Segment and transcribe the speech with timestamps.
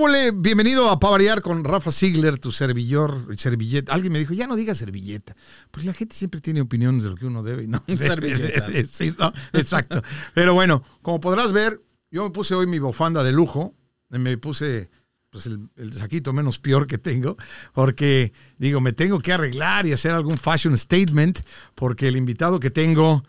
[0.00, 0.30] huele?
[0.32, 3.92] Bienvenido a Pavariar con Rafa Ziegler, tu servidor, servilleta.
[3.92, 5.36] Alguien me dijo, ya no digas servilleta.
[5.70, 9.12] Pues la gente siempre tiene opiniones de lo que uno debe y no de- sí,
[9.18, 10.02] no, exacto.
[10.34, 13.74] Pero bueno, como podrás ver, yo me puse hoy mi bufanda de lujo.
[14.08, 14.90] Me puse
[15.28, 17.36] pues el, el saquito menos peor que tengo,
[17.72, 21.38] porque digo, me tengo que arreglar y hacer algún fashion statement,
[21.76, 23.22] porque el invitado que tengo,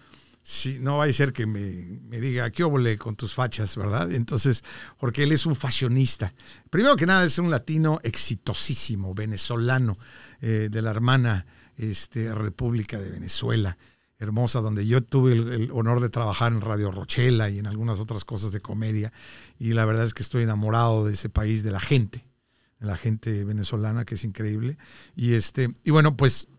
[0.43, 4.11] si no va a ser que me, me diga, ¿qué óvole con tus fachas, verdad?
[4.11, 4.63] Entonces,
[4.97, 6.33] porque él es un fashionista.
[6.69, 9.97] Primero que nada, es un latino exitosísimo, venezolano,
[10.41, 11.45] eh, de la hermana
[11.77, 13.77] este, República de Venezuela
[14.17, 17.99] hermosa, donde yo tuve el, el honor de trabajar en Radio Rochela y en algunas
[17.99, 19.11] otras cosas de comedia.
[19.57, 22.23] Y la verdad es que estoy enamorado de ese país, de la gente,
[22.79, 24.77] de la gente venezolana, que es increíble.
[25.15, 26.49] Y, este, y bueno, pues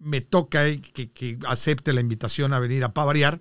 [0.00, 3.40] me toca que, acepte la invitación a venir a Pavariar.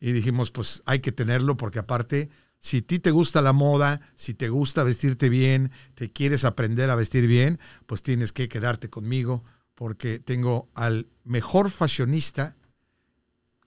[0.00, 4.00] Y dijimos, pues hay que tenerlo, porque aparte, si a ti te gusta la moda,
[4.14, 8.90] si te gusta vestirte bien, te quieres aprender a vestir bien, pues tienes que quedarte
[8.90, 12.56] conmigo, porque tengo al mejor fashionista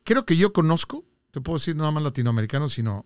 [0.03, 3.06] creo que yo conozco, te puedo decir no nada más latinoamericano, sino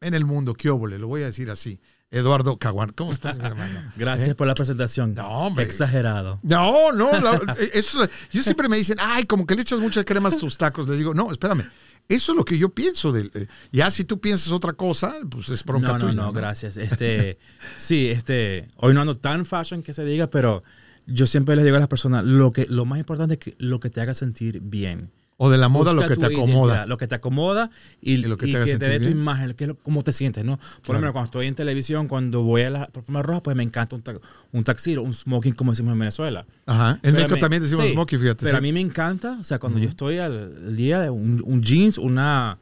[0.00, 1.80] en el mundo, qué lo voy a decir así.
[2.10, 3.92] Eduardo Caguán, ¿cómo estás, mi hermano?
[3.96, 4.34] Gracias ¿Eh?
[4.34, 5.14] por la presentación.
[5.14, 5.64] No, hombre.
[5.64, 6.40] Exagerado.
[6.42, 10.30] No, no, la- eso, yo siempre me dicen, ay, como que le echas mucha crema
[10.30, 10.88] a tus tacos.
[10.88, 11.68] Les digo, no, espérame,
[12.08, 13.12] eso es lo que yo pienso.
[13.12, 16.32] Del, eh, ya si tú piensas otra cosa, pues es bronca No, no, tuya, no,
[16.32, 16.78] gracias.
[16.78, 17.38] Este,
[17.76, 20.62] sí, este, hoy no ando tan fashion que se diga, pero
[21.06, 23.80] yo siempre les digo a las personas, lo que, lo más importante es que lo
[23.80, 25.10] que te haga sentir bien.
[25.40, 26.84] O de la moda lo que te acomoda.
[26.86, 27.70] Lo que te acomoda
[28.02, 29.18] y, Y lo que y te que te dé tu bien.
[29.18, 30.56] imagen, que es lo- cómo te sientes, ¿no?
[30.56, 30.98] Por Claro.
[30.98, 34.02] ejemplo, cuando estoy en televisión, cuando voy a la plataforma roja, pues me encanta un,
[34.02, 34.16] ta-
[34.52, 36.44] un taxiro, un smoking, como decimos en Venezuela.
[36.66, 36.94] Ajá.
[36.94, 38.44] En Pero México también decimos sí, smoky, fíjate.
[38.46, 38.58] Pero sí.
[38.58, 41.98] a mí me encanta, o sea, cuando yo estoy al, día de un, un jeans,
[41.98, 42.58] una,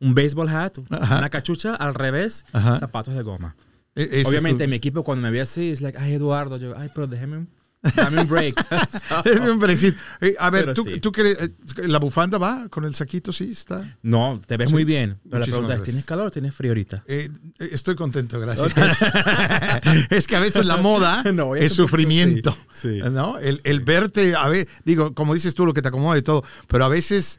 [0.00, 1.18] un baseball hat, Ajá.
[1.18, 2.76] una cachucha al revés, Ajá.
[2.80, 3.54] zapatos de goma.
[3.94, 7.06] E- Obviamente mi equipo cuando me ve así es like, ay Eduardo, yo, ay, pero
[7.06, 7.46] déjeme,
[7.94, 8.54] dame un break.
[9.08, 9.94] So, Es un Brexit.
[10.20, 11.00] Eh, a ver, Pero tú, sí.
[11.00, 11.50] tú eh,
[11.88, 13.82] la bufanda va con el saquito, sí, está.
[14.02, 14.74] no, te ves Sí.
[14.74, 15.18] muy bien.
[15.24, 15.82] Pero la pregunta es.
[15.82, 17.04] ¿tienes calor o tienes frío ahorita?
[17.06, 18.72] Eh, estoy contento, gracias.
[20.10, 22.56] es que a veces la moda No, es sufrimiento.
[22.72, 23.00] sí.
[23.10, 23.38] ¿no?
[23.38, 26.42] El, el verte, a ver, digo, como dices tú, lo que te acomoda y todo,
[26.68, 27.38] pero a veces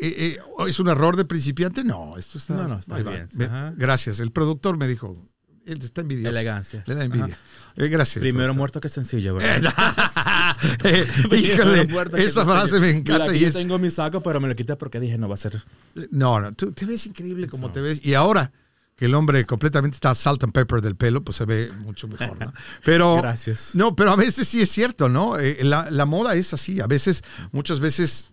[0.00, 1.84] eh, eh, es un error de principiante.
[1.84, 2.54] No, esto está.
[2.54, 3.26] No, no, está bien.
[3.76, 4.20] Gracias.
[4.20, 5.16] El productor me dijo,
[5.66, 6.30] está envidioso.
[6.30, 6.84] Elegancia.
[6.86, 7.36] Le da envidia.
[7.76, 8.20] Eh, gracias.
[8.20, 10.56] Primero muerto que sencillo, ¿verdad?
[10.84, 11.06] Eh,
[11.36, 13.34] Híjole, muerto que esa frase me encanta.
[13.34, 15.38] y yo es, tengo mi saco, pero me lo quité porque dije, no va a
[15.38, 15.62] ser.
[16.10, 18.00] No, no, tú te ves increíble como te ves.
[18.04, 18.52] Y ahora
[18.96, 22.38] que el hombre completamente está salt and pepper del pelo, pues se ve mucho mejor,
[22.40, 22.52] ¿no?
[22.82, 23.74] Pero, Gracias.
[23.74, 25.38] no, pero a veces sí es cierto, ¿no?
[25.38, 26.80] Eh, la, la moda es así.
[26.80, 27.22] A veces,
[27.52, 28.30] muchas veces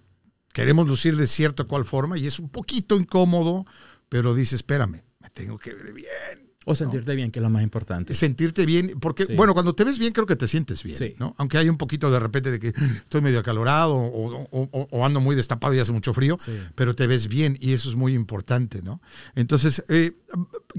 [0.54, 3.66] queremos lucir de cierta cual forma y es un poquito incómodo,
[4.08, 6.43] pero dices, espérame, me tengo que ver bien.
[6.66, 8.14] O sentirte bien, que es lo más importante.
[8.14, 9.36] Sentirte bien, porque, Sí.
[9.36, 11.16] bueno, cuando te ves bien, creo que te sientes bien, Sí.
[11.20, 11.36] ¿no?
[11.38, 15.06] Aunque hay un poquito de repente de que estoy medio acalorado o, o- o- o
[15.06, 16.52] ando muy destapado y hace mucho frío, Sí.
[16.76, 19.02] pero te ves bien y eso es muy importante, ¿no?
[19.36, 20.14] Entonces, eh,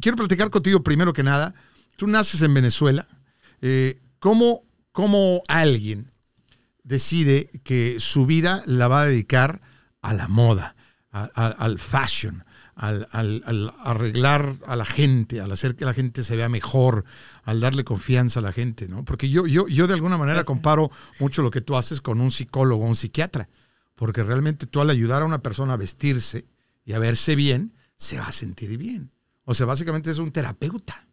[0.00, 1.54] quiero platicar contigo primero que nada.
[1.96, 3.06] Tú naces en Venezuela.
[3.60, 4.62] Eh, ¿cómo,
[4.92, 6.10] ¿Cómo alguien
[6.82, 9.60] decide que su vida la va a dedicar
[10.02, 10.76] a la moda,
[11.10, 12.44] a- a- al fashion,
[12.76, 17.04] al, al- al arreglar a la gente, al hacer que la gente se vea mejor,
[17.44, 19.04] al darle confianza a la gente, ¿no?
[19.04, 20.90] Porque yo, yo, yo de alguna manera comparo
[21.20, 23.48] mucho lo que tú haces con un psicólogo, un psiquiatra,
[23.94, 26.46] porque realmente tú al ayudar a una persona a vestirse
[26.84, 29.10] y a verse bien, se va a sentir bien.
[29.44, 31.06] O sea, básicamente es un terapeuta,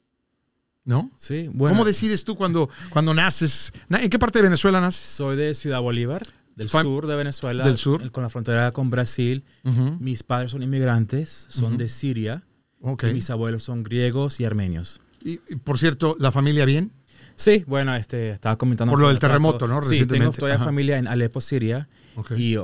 [0.83, 1.11] ¿no?
[1.17, 1.75] Sí, bueno.
[1.75, 3.71] ¿Cómo decides tú cuando, cuando naces?
[3.87, 5.01] Na- ¿En qué parte de Venezuela naces?
[5.05, 6.25] Soy de Ciudad Bolívar,
[6.55, 7.63] del Fam- sur de Venezuela.
[7.63, 8.11] del sur.
[8.11, 9.43] Con la frontera con Brasil.
[9.99, 12.43] Mis padres son inmigrantes, son de Siria.
[12.81, 13.03] Ok.
[13.09, 15.01] Y mis abuelos son griegos y armenios.
[15.23, 16.91] Y, y, por cierto, ¿la familia bien?
[17.35, 18.91] Sí, bueno, este, estaba comentando.
[18.91, 19.81] Por lo del terremoto, ¿no?
[19.83, 20.25] Sí, Recientemente.
[20.25, 21.87] tengo toda la familia en Alepo, Siria.
[22.15, 22.31] Ok.
[22.37, 22.57] Y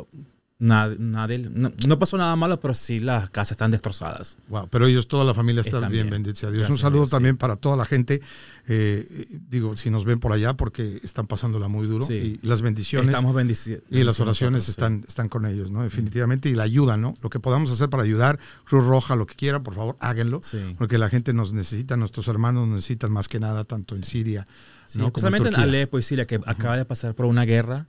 [0.60, 4.38] nada- no, no pasó nada malo, pero sí las casas están destrozadas.
[4.50, 6.14] Wow, pero ellos, toda la familia está Están bien, bien.
[6.24, 6.62] bendito sea Dios.
[6.62, 7.12] Gracias Un saludo sí.
[7.12, 8.22] también para toda la gente.
[8.70, 12.06] eh, digo, si nos ven por allá, porque están pasándola muy duro.
[12.06, 12.40] Sí.
[12.44, 13.82] Y las bendiciones Estamos bendicidos.
[13.90, 15.84] y las oraciones están, están con ellos, ¿no?
[15.84, 16.50] Definitivamente.
[16.50, 17.16] Y la ayuda, ¿no?
[17.22, 20.42] Lo que podamos hacer para ayudar, Cruz Roja, lo que quiera, por favor, háganlo.
[20.78, 24.42] Porque la gente nos necesita, nuestros hermanos nos necesitan más que nada, tanto en Siria,
[24.42, 24.46] ¿no?
[24.94, 25.64] como en especialmente en Turquía.
[25.64, 27.86] Alepo y Siria, que acaba de pasar por una guerra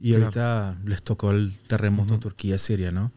[0.00, 0.24] y Claro.
[0.26, 3.12] ahorita les tocó el terremoto Turquía-Siria, ¿no?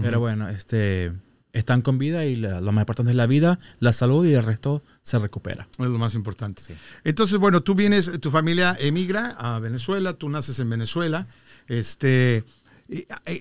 [0.00, 1.12] Pero bueno, este,
[1.52, 4.42] están con vida y la- lo más importante es la vida, la salud y el
[4.42, 5.68] resto se recupera.
[5.78, 6.62] Es lo más importante.
[6.62, 6.74] Sí.
[7.04, 11.28] Entonces, bueno, tú vienes, tu familia emigra a Venezuela, tú naces en Venezuela.
[11.68, 12.42] Este,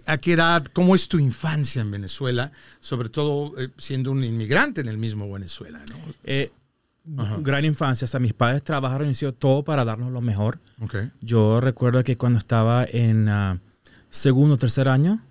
[0.06, 2.52] ¿a, a qué edad, cómo es tu infancia en Venezuela?
[2.80, 5.96] Sobre todo eh, siendo un inmigrante en el mismo Venezuela, ¿no?
[6.24, 6.52] Eh,
[7.18, 7.38] Ajá.
[7.40, 8.06] gran infancia.
[8.06, 10.60] O sea, mis padres trabajaron y hicieron todo para darnos lo mejor.
[10.82, 10.96] Ok.
[11.22, 13.60] Yo recuerdo que cuando estaba en ah,
[14.10, 15.22] segundo o tercer año,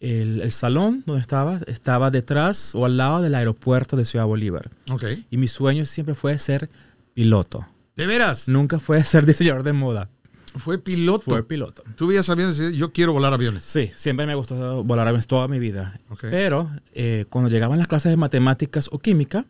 [0.00, 4.70] el, el salón donde estaba estaba detrás o al lado del aeropuerto de Ciudad Bolívar.
[4.90, 5.04] Ok.
[5.30, 6.68] Y mi sueño siempre fue ser
[7.14, 7.66] piloto.
[7.96, 8.48] ¿De veras?
[8.48, 10.10] Nunca fue ser diseñador de moda.
[10.56, 11.24] Fue piloto.
[11.24, 11.82] Fue piloto.
[11.96, 13.64] Tú veías aviones y yo quiero volar aviones.
[13.64, 15.98] Sí, siempre me gustó volar aviones toda mi vida.
[16.10, 16.26] Ok.
[16.30, 19.46] Pero eh, cuando llegaban las clases de matemáticas o química,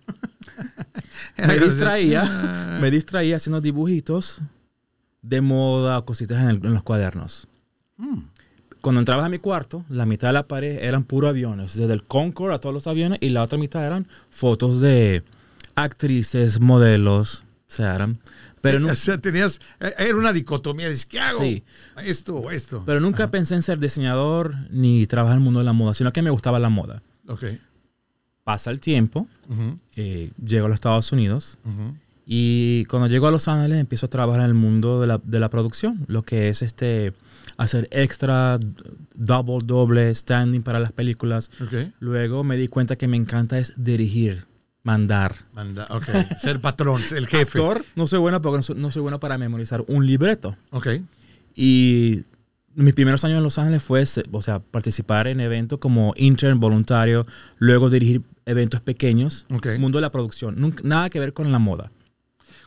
[1.38, 4.40] me distraía, me distraía haciendo dibujitos
[5.22, 7.48] de moda o cositas en, el- en los cuadernos.
[7.96, 8.18] Mm.
[8.80, 12.04] Cuando entrabas a mi cuarto, la mitad de la pared eran puros aviones, desde el
[12.04, 15.22] Concorde a todos los aviones, y la otra mitad eran fotos de
[15.74, 18.18] actrices, modelos, o sea, eran...
[18.64, 21.38] Pero, nu- O sea, tenías, eh, era una dicotomía, dices, ¿qué hago?
[21.40, 21.62] Sí.
[22.05, 22.82] Esto o esto.
[22.84, 26.12] pero nunca pensé en ser diseñador ni trabajar en el mundo de la moda, sino
[26.12, 27.02] que me gustaba la moda.
[27.28, 27.44] ok.
[28.43, 29.26] Pasa el tiempo,
[29.96, 31.56] eh, llego a los Estados Unidos.
[32.26, 35.40] Y cuando llego a Los Ángeles empiezo a trabajar en el mundo de la, de
[35.40, 37.12] la producción, lo que es este
[37.56, 38.58] hacer extra,
[39.14, 41.50] double, doble, standing para las películas.
[41.62, 41.93] Ok.
[42.00, 44.44] Luego me di cuenta que me encanta es dirigir,
[44.84, 45.34] mandar.
[45.52, 46.04] Manda, ok.
[46.40, 47.58] Ser patrón, el jefe.
[47.58, 50.56] Actor, no soy bueno porque no soy, no soy bueno para memorizar un libreto.
[50.70, 50.88] Ok.
[51.56, 52.22] Y
[52.75, 57.26] mis primeros años en Los Ángeles fue, o sea, participar en eventos como intern, voluntario,
[57.58, 59.69] luego dirigir eventos pequeños, Ok.
[59.78, 61.90] mundo de la producción, nunca- nada que ver con la moda.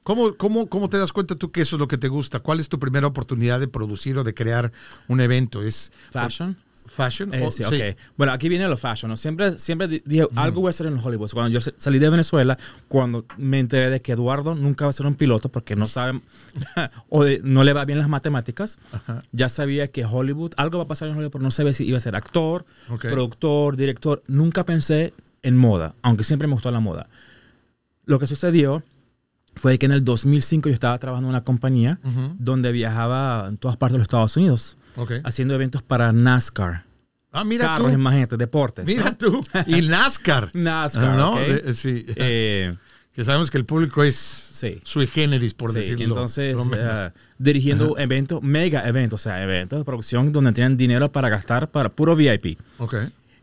[0.04, 2.40] ¿Cómo, cómo, ¿Cómo te das cuenta tú que eso es lo que te gusta?
[2.40, 4.72] ¿Cuál es tu primera oportunidad de producir o de crear
[5.10, 5.62] un evento?
[5.62, 6.56] ¿Es Fashion.
[6.88, 7.34] Fashion?
[7.34, 7.98] Eh, o- sí, ok.
[8.18, 9.10] Bueno, aquí viene lo fashion.
[9.10, 9.18] ¿no?
[9.18, 11.30] Siempre, siempre di- dije, algo voy a hacer en Hollywood.
[11.32, 12.58] Cuando yo sa- salí de Venezuela,
[12.88, 16.22] cuando me enteré de que Eduardo nunca va a ser un piloto porque no sabe
[17.10, 19.24] o de- no le va bien las matemáticas, Ajá.
[19.32, 21.98] ya sabía que Hollywood, algo va a pasar en Hollywood, pero no sabía si iba
[21.98, 23.02] a ser actor, Ok.
[23.12, 24.24] productor, director.
[24.28, 25.14] Nunca pensé
[25.44, 27.08] en moda, aunque siempre me gustó la moda.
[28.06, 28.84] Lo que sucedió
[29.56, 32.36] fue que en el 2005 yo estaba trabajando en una compañía Ujú.
[32.38, 35.14] donde viajaba en todas partes de los Estados Unidos Ok.
[35.24, 36.84] haciendo eventos para NASCAR.
[37.32, 37.94] Ah, mira Carros, tú.
[37.94, 38.86] imagínate, deportes.
[38.86, 38.92] ¿no?
[38.94, 39.42] Mira tú.
[39.68, 40.50] Y NASCAR.
[40.54, 41.38] NASCAR, ¿No?
[41.40, 42.06] De- sí.
[42.16, 42.76] Eh,
[43.14, 44.80] que sabemos que el público es sí.
[44.84, 46.06] sui generis, por Sí, decirlo.
[46.06, 51.30] entonces, eh, dirigiendo eventos, mega eventos, o sea, eventos de producción donde tienen dinero para
[51.30, 52.58] gastar para puro VIP.
[52.80, 52.96] ok.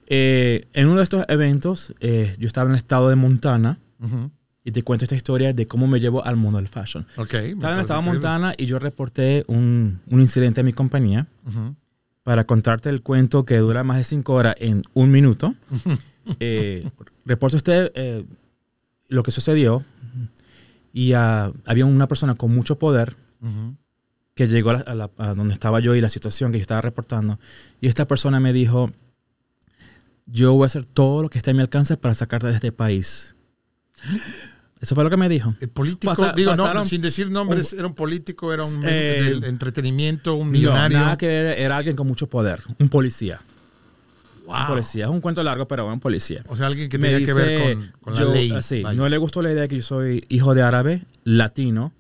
[0.07, 3.79] Eh, en uno de estos eventos, eh, yo estaba en el estado de Montana.
[4.64, 7.06] Y te cuento esta historia de cómo me llevo al mundo del fashion.
[7.16, 7.32] Ok.
[7.34, 8.00] me Estaba en estado.
[8.02, 11.26] Montana y yo reporté un, un incidente en mi compañía.
[11.46, 11.75] Ujú.
[12.22, 15.55] Para contarte el cuento que dura más de cinco horas en un minuto,
[16.40, 16.88] eh,
[17.26, 18.25] reporte usted eh,
[19.08, 19.84] lo que sucedió
[20.94, 23.75] y ah, había una persona con mucho poder Ujú.
[24.34, 26.62] que llegó a, la- a la- a donde estaba yo y la situación que yo
[26.62, 27.38] estaba reportando.
[27.82, 28.90] Y esta persona me dijo,
[30.25, 32.72] yo voy a hacer todo lo que esté a mi alcance para sacarte de este
[32.72, 33.37] país.
[34.85, 35.55] Eso fue lo que me dijo.
[35.61, 39.45] El político, Pasa- digo, no, sin decir nombres, era un político, era un Eh, del
[39.45, 40.99] entretenimiento, un No, millonario.
[40.99, 43.41] nada que ver, era alguien con mucho poder, un policía.
[44.45, 44.57] Wow.
[44.61, 46.45] Un policía, es un cuento largo, pero un policía.
[46.49, 48.51] O sea, alguien que me tenía que ver dice, con, con yo, la ley.
[48.53, 51.95] ah, sí, no le gustó la idea de que yo soy hijo de árabe, latino,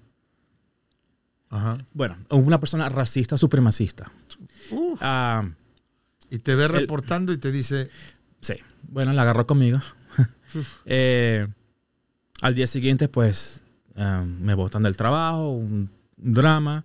[1.48, 1.78] Ajá.
[1.94, 4.12] bueno, una persona racista, supremacista.
[4.70, 4.98] Uf.
[5.00, 5.48] Ah,
[6.30, 7.88] Y te ve el- reportando y te dice,
[8.40, 8.54] sí,
[8.88, 9.80] bueno, la agarró conmigo.
[10.84, 11.48] Eh,
[12.42, 13.62] al día siguiente, pues,
[13.96, 16.84] ah, me botan del trabajo, un drama.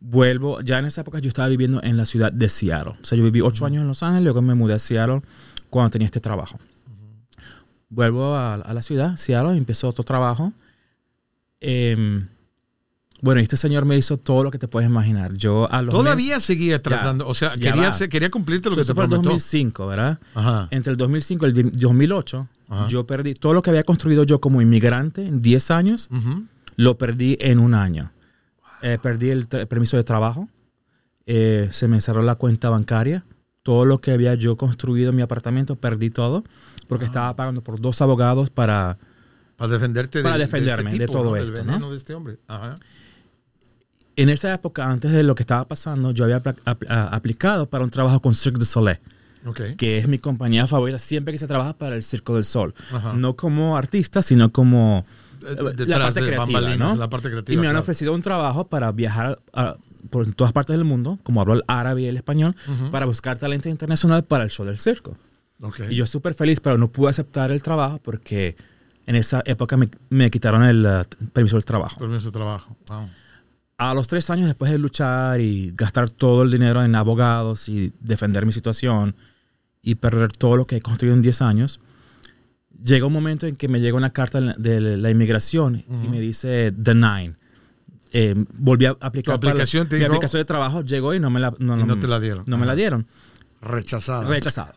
[0.00, 2.94] Vuelvo, ya en esa época yo estaba viviendo en la ciudad de Seattle.
[3.00, 5.22] O sea, yo viví ocho años en Los Ángeles, luego me mudé a Seattle
[5.70, 6.58] cuando tenía este trabajo.
[7.88, 10.52] Vuelvo a, a la ciudad, Seattle, y empezó otro trabajo.
[11.60, 12.28] Em,
[13.22, 15.32] bueno, este señor me hizo todo lo que te puedes imaginar.
[15.34, 18.92] Yo a los todavía seguía tratando, o sea, ya quería, quería cumplirte lo que Eso
[18.92, 19.30] te fue el prometió.
[19.30, 20.18] 2005, ¿verdad?
[20.34, 20.68] Ajá.
[20.70, 22.88] Entre el 2005 y el di- 2008, Ajá.
[22.88, 26.08] yo perdí todo lo que había construido yo como inmigrante en 10 años,
[26.76, 28.10] lo perdí en un año.
[28.82, 30.48] Eh, perdí el, permiso de trabajo,
[31.26, 33.24] eh, se me cerró la cuenta bancaria,
[33.62, 36.44] todo lo que había yo construido en mi apartamento, perdí todo,
[36.88, 38.98] porque estaba pagando por dos abogados para...
[39.56, 41.90] Para defenderte Para de, defenderme de este tipo, todo esto, ¿no?
[41.90, 42.38] de este hombre.
[42.46, 42.74] Ajá.
[44.16, 47.68] En esa época, antes de lo que estaba pasando, yo había apl- apl- a- aplicado
[47.68, 48.98] para un trabajo con Cirque du Soleil,
[49.46, 49.60] Ok.
[49.78, 52.74] que es mi compañía favorita siempre que se trabaja para el Circo del Sol.
[52.92, 53.12] Ajá.
[53.14, 55.04] No como artista, sino como
[55.46, 56.96] Eh, la detrás parte de creativa, ¿no?
[56.96, 57.54] la parte creativa.
[57.54, 57.82] y me han claro.
[57.82, 59.76] ofrecido un trabajo para viajar a-
[60.10, 62.90] por todas partes del mundo, como hablo el árabe y el español, Ujú.
[62.90, 65.16] para buscar talento internacional para el show del circo.
[65.60, 65.80] Ok.
[65.90, 68.56] Y yo súper feliz, pero no pude aceptar el trabajo porque
[69.06, 71.98] en esa época me, me quitaron el uh, permiso del trabajo.
[71.98, 72.76] Permiso de trabajo.
[72.88, 73.08] Wow.
[73.78, 77.92] A los tres años después de luchar y gastar todo el dinero en abogados y
[78.00, 79.14] defender mi situación
[79.86, 81.78] y perder todo lo que he construido en 10 años,
[82.84, 86.74] llega un momento en que me llega una carta de la, inmigración y me dice
[86.82, 87.34] The Nine.
[88.10, 89.38] Eh, volví a aplicar.
[89.38, 92.18] Tu aplicación para, mi aplicación de trabajo llegó y no me la, no, te la
[92.18, 92.42] dieron.
[92.48, 93.06] No me la dieron.
[93.62, 94.28] Rechazado.
[94.28, 94.74] Rechazado.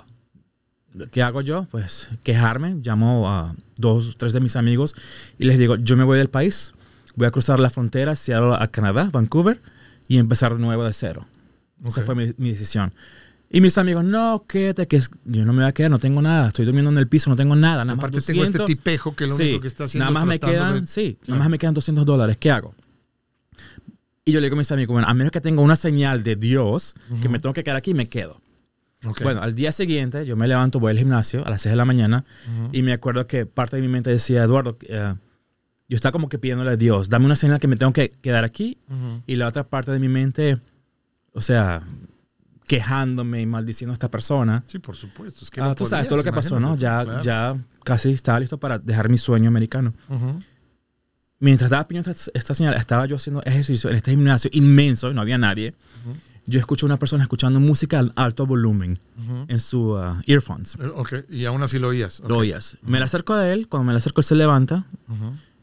[1.12, 1.66] ¿Qué hago yo?
[1.72, 2.76] Pues quejarme.
[2.84, 4.94] Llamo a dos, tres de mis amigos
[5.40, 6.76] y les digo, yo me voy del país,
[7.16, 9.60] voy a cruzar la frontera hacia a Canadá, Vancouver,
[10.08, 11.26] y empezar de nuevo de cero.
[11.84, 12.06] Esa Ok.
[12.06, 12.94] fue mi, mi decisión.
[13.52, 16.50] Y mis amigos, no, quédate, que yo no me voy a quedar, no tengo nada,
[16.50, 18.66] estoy durmiendo en el piso, no tengo nada, nada más Aparte tengo este 200.
[18.68, 21.18] tipejo que lo Sí, único que está haciendo nada más es me quedan, de- sí,
[21.20, 21.30] Claro.
[21.30, 22.76] nada más me quedan 200 dólares, ¿qué hago?
[24.26, 26.36] Y yo le digo a mis amigos, bueno, a menos que tenga una señal de
[26.36, 28.40] Dios, que me tengo que quedar aquí, me quedo.
[29.04, 29.24] Ok.
[29.24, 31.86] Bueno, al día siguiente yo me levanto, voy al gimnasio a las 6 de la
[31.86, 32.24] mañana
[32.72, 35.16] y me acuerdo que parte de mi mente decía, Eduardo, eh,
[35.88, 38.44] yo estaba como que pidiéndole a Dios, dame una señal que me tengo que quedar
[38.44, 39.24] aquí Ujú.
[39.26, 40.60] y la otra parte de mi mente,
[41.34, 41.82] o sea,
[42.70, 44.64] quejándome y maldiciendo a esta persona.
[44.68, 45.44] Sí, por supuesto.
[45.44, 46.76] Es que Ah, no tú sabes podías, todo lo que pasó, ¿no?
[46.78, 47.24] Ya, claro.
[47.24, 49.92] ya casi estaba listo para dejar mi sueño americano.
[51.40, 55.22] Mientras estaba pidiendo esta, esta señal, estaba yo haciendo ejercicio en este gimnasio inmenso, no
[55.22, 55.74] había nadie.
[56.46, 59.00] Yo escucho a una persona escuchando música al alto volumen
[59.48, 60.76] en su uh, earphones.
[60.80, 62.22] Eh, Ok, y aún así lo oías.
[62.28, 62.78] Lo oías.
[62.84, 64.86] Me le acerco a él, cuando me le acerco él se levanta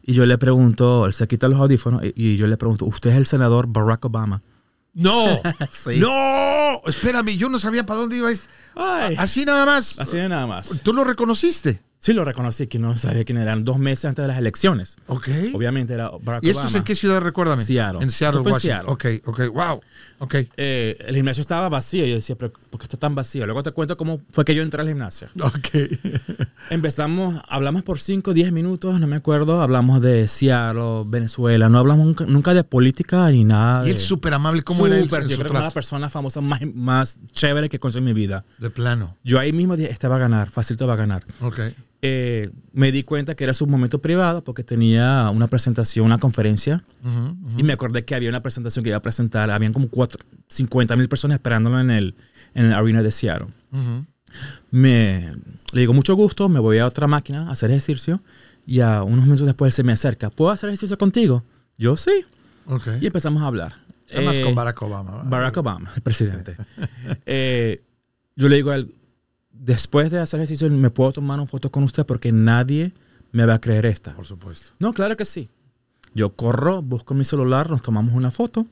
[0.02, 3.10] y yo le pregunto, él se quita los audífonos y, y yo le pregunto, ¿usted
[3.10, 4.42] es el senador Barack Obama?
[4.97, 5.41] ¡No!
[5.73, 5.99] Sí.
[5.99, 6.81] ¡No!
[6.87, 8.31] Espérame, yo no sabía para dónde iba.
[8.31, 8.49] esto.
[8.75, 9.15] Ay.
[9.19, 10.00] Así nada más.
[10.00, 10.81] Así de nada más.
[10.83, 11.83] ¿Tú lo reconociste?
[11.99, 14.97] Sí lo reconocí, que no sabía quién eran, dos meses antes de las elecciones.
[15.07, 15.29] Ok.
[15.55, 16.71] Obviamente era Barack ¿Y esto Obama.
[16.71, 17.65] es en qué ciudad, recuérdame?
[17.65, 18.03] Seattle.
[18.03, 18.85] En Seattle, Washington.
[18.87, 19.81] Ok, ok, wow.
[20.19, 20.35] Ok.
[20.57, 22.05] Eh, el gimnasio estaba vacío.
[22.07, 23.47] Yo decía, pero ¿por qué está tan vacío?
[23.47, 25.28] Luego te cuento cómo fue que yo entré al gimnasio.
[25.40, 25.90] Ok.
[26.71, 29.62] Empezamos, hablamos por 5, 10 minutos, no me acuerdo.
[29.62, 31.71] Hablamos de Seattle, Venezuela.
[31.71, 33.87] No hablamos nunca, nunca de política ni nada.
[33.87, 34.62] y él súper amable.
[34.62, 35.73] ¿Cómo era él yo creo que trato?
[35.73, 38.45] personas famosas más, más chévere que conocí en mi vida.
[38.59, 39.16] De plano.
[39.25, 41.25] Yo ahí mismo dije, este va a ganar, facilito va a ganar.
[41.40, 41.61] Ok.
[42.02, 46.85] Eh, me di cuenta que era su momento privado porque tenía una presentación, una conferencia.
[47.02, 47.59] Ujú, ujú.
[47.59, 49.50] Y me acordé que había una presentación que iba a presentar.
[49.50, 52.14] Habían como cuatro, 50 mil personas esperándolo en el,
[52.56, 53.48] en el arena de Seattle.
[54.70, 55.34] Me,
[55.72, 58.20] le digo, mucho gusto, me voy a otra máquina a hacer ejercicio.
[58.66, 60.28] Y a unos minutos después él se me acerca.
[60.30, 61.44] ¿Puedo hacer ejercicio contigo?
[61.78, 62.25] Yo sí.
[63.00, 63.76] Y empezamos a hablar.
[64.12, 65.10] Además Eh, con Barack Obama.
[65.16, 65.30] ¿verdad?
[65.30, 66.56] Barack Obama, el presidente.
[67.26, 67.80] Eh,
[68.34, 68.92] yo le digo a él,
[69.52, 72.04] después de hacer ejercicio, ¿me puedo tomar una foto con usted?
[72.04, 72.92] Porque nadie
[73.32, 74.14] me va a creer esta.
[74.14, 74.70] Por supuesto.
[74.78, 75.48] No, claro que sí.
[76.14, 78.66] Yo corro, busco mi celular, nos tomamos una foto.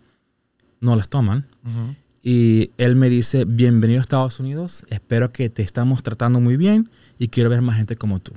[0.80, 1.46] No las toman.
[1.64, 1.94] Ujú.
[2.26, 6.88] Y él me dice, bienvenido a Estados Unidos, espero que te estamos tratando muy bien
[7.18, 8.32] y quiero ver más gente como tú.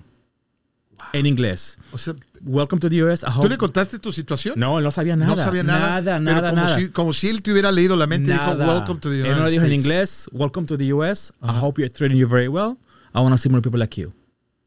[1.14, 1.78] En inglés.
[1.94, 2.14] O sea,
[2.46, 3.24] Welcome to the US.
[3.24, 4.56] I ¿tú hope- le contaste tu situación?
[4.60, 5.32] No, él no sabía nada.
[5.34, 6.02] No sabía nada.
[6.02, 6.76] Nada, pero nada, como, nada.
[6.78, 8.76] Si, como si él te hubiera leído la mente y dijo, Nada.
[8.76, 9.86] Welcome to the United Él me lo dijo en States".
[9.86, 11.32] inglés, welcome to the US.
[11.42, 12.78] I hope you're treating you very well.
[13.16, 14.14] I want to see more people like you.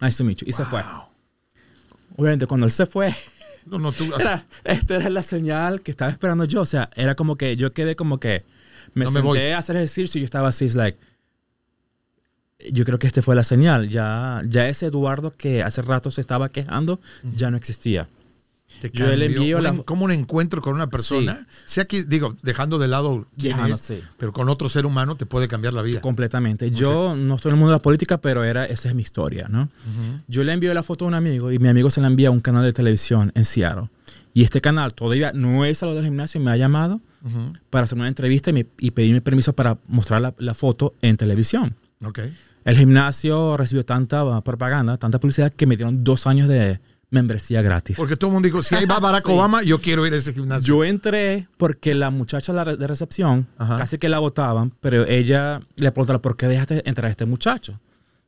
[0.01, 0.49] Nice to meet you.
[0.49, 0.83] Y se fue.
[2.17, 3.15] Obviamente, cuando él se fue,
[3.67, 4.05] No, no, tú.
[4.65, 6.63] esta era la señal que estaba esperando yo.
[6.63, 8.45] O sea, era como que yo quedé como que
[8.95, 9.39] me No me senté voy.
[9.39, 10.99] a hacer ejercicio y yo estaba así, es like.
[12.73, 13.89] Yo creo que esta fue la señal.
[13.89, 17.01] Ya, ya ese Eduardo que hace rato se estaba quejando
[17.35, 18.09] ya no existía.
[18.81, 22.37] Te Yo le envío Un la- como un encuentro con una persona, sea que, digo,
[22.43, 24.01] dejando de lado quién es, sí.
[24.17, 26.01] pero con otro ser humano te puede cambiar la vida.
[26.01, 26.71] Completamente.
[26.71, 29.49] Yo no estoy en el mundo de la política, pero era, esa es mi historia,
[29.49, 29.69] ¿no?
[30.29, 32.31] Yo le envío la foto a un amigo y mi amigo se la envía a
[32.31, 33.89] un canal de televisión en Seattle.
[34.35, 37.01] Y este canal todavía no es a lo del gimnasio, me ha llamado
[37.71, 41.17] Para hacer una entrevista y, me- y pedirme permiso para mostrar la, la foto en
[41.17, 41.77] televisión.
[42.05, 42.21] Ok.
[42.65, 47.97] El gimnasio recibió tanta propaganda, tanta publicidad que me dieron dos años de membresía gratis.
[47.97, 49.33] Porque todo el mundo dijo, si ahí va Barack Sí.
[49.33, 50.67] Obama, yo quiero ir a ese gimnasio.
[50.77, 53.77] Yo entré porque la muchacha de recepción Ajá.
[53.77, 57.81] casi que la votaban, pero ella le preguntaba, ¿por qué dejaste entrar a este muchacho?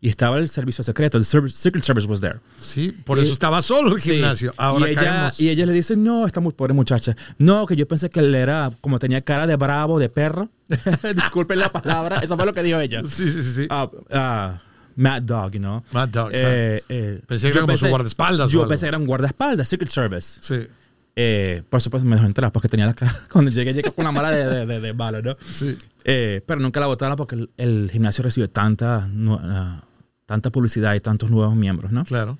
[0.04, 2.40] Y estaba el servicio secreto, el service- Secret Service was there.
[2.61, 4.11] sí, por Y- eso estaba solo el Sí.
[4.14, 4.52] gimnasio.
[4.56, 5.40] Ahora y ella, caemos.
[5.40, 7.14] y ella le dice, no, está muy pobre muchacha.
[7.38, 10.49] No, que yo pensé que él era, como tenía cara de bravo, de perro.
[11.14, 13.00] Disculpen la palabra, eso fue lo que dijo ella.
[13.09, 13.66] Sí, sí, sí.
[13.71, 14.61] Ah, ah,
[14.97, 15.82] Mad Dog, you know.
[15.92, 18.68] Mad Dog, Eh, eh, Pensé que era como su guardaespaldas o Yo algo.
[18.71, 20.40] pensé que era un guardaespaldas, Secret Service.
[20.42, 20.66] Sí,
[21.14, 23.14] Eh, por supuesto me dejó entrar porque tenía la cara.
[23.32, 25.37] Cuando llegué, llegué con una mala de, de, de, de bala, ¿no?
[25.52, 25.76] sí.
[26.04, 29.82] Eh, pero nunca la votaron porque el, el gimnasio recibió tanta, ah,
[30.26, 32.05] tanta publicidad y tantos nuevos miembros, ¿no?
[32.05, 32.38] Claro.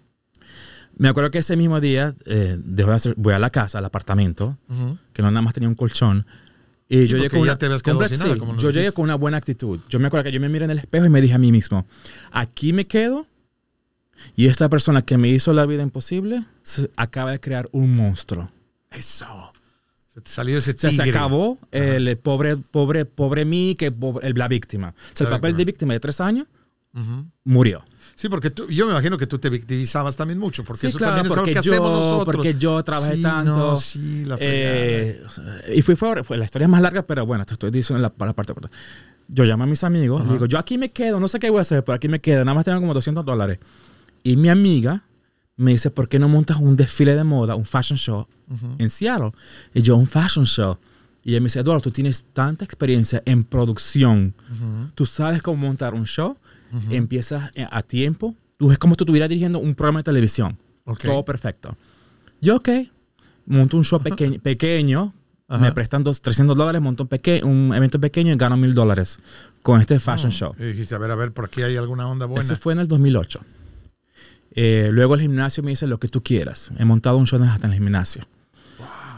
[0.97, 3.85] Me acuerdo que ese mismo día eh, dejó de hacer- voy a la casa, al
[3.85, 4.99] apartamento, Ujú.
[5.13, 6.27] que no nada más tenía un colchón.
[6.89, 9.81] Y Sí, yo llegué con una, nada, como yo llegué con una buena actitud.
[9.89, 11.51] Yo me acuerdo que yo me miré en el espejo y me dije a mí
[11.51, 11.87] mismo,
[12.31, 13.27] aquí me quedo
[14.37, 18.51] y esta persona que me hizo la vida imposible se- acaba de crear un monstruo.
[18.91, 19.53] Eso.
[20.27, 20.95] Salió ese tigre.
[20.97, 24.91] se acabó el pobre, pobre, pobre mí, que pobre- el- la víctima.
[24.91, 25.57] O sea, el La papel víctima.
[25.59, 26.47] de víctima de tres años
[26.95, 27.27] Ujú.
[27.45, 27.83] murió.
[28.15, 30.99] Sí, porque tú, yo me imagino que tú te victimizabas también mucho, porque Sí, eso
[30.99, 32.25] claro, también es algo porque que hacemos yo- nosotros.
[32.37, 35.23] porque yo trabajé Sí, tanto, no, sí, la Eh,
[35.75, 38.27] y fui fue, fue- la historia es más larga, pero bueno, te estoy diciendo la,
[38.27, 38.71] la parte corta.
[39.29, 40.33] Yo llamo a mis amigos, Ajá.
[40.33, 42.45] digo, yo aquí me quedo, no sé qué voy a hacer, pero aquí me quedo,
[42.45, 43.59] nada más tengo como 200 dólares.
[44.23, 45.03] Y mi amiga
[45.57, 48.27] me dice, ¿por qué no montas un desfile de moda, un fashion show
[48.79, 49.33] en Seattle?
[49.73, 50.77] Y yo, un fashion show.
[51.25, 54.35] Y ella me dice, Eduardo, tú tienes tanta experiencia en producción,
[54.95, 56.37] tú sabes cómo montar un show,
[56.91, 60.57] empiezas eh, a tiempo, tú es como si tú estuvieras dirigiendo un programa de televisión.
[60.85, 61.03] Ok.
[61.03, 61.77] Todo perfecto.
[62.41, 62.69] Yo, ok,
[63.47, 65.15] monto un show pequeño, pequeño
[65.49, 65.63] Ajá.
[65.63, 69.21] me prestan dos, 300 dólares, monto un, peque- un evento pequeño y gano mil dólares
[69.63, 70.55] con este fashion show.
[70.59, 72.43] Y dijiste, a ver, a ver, por aquí hay alguna onda buena.
[72.43, 73.41] Ese fue en el 2008.
[74.55, 76.73] Eh, luego el gimnasio me dice lo que tú quieras.
[76.79, 78.23] He montado un show hasta en el gimnasio.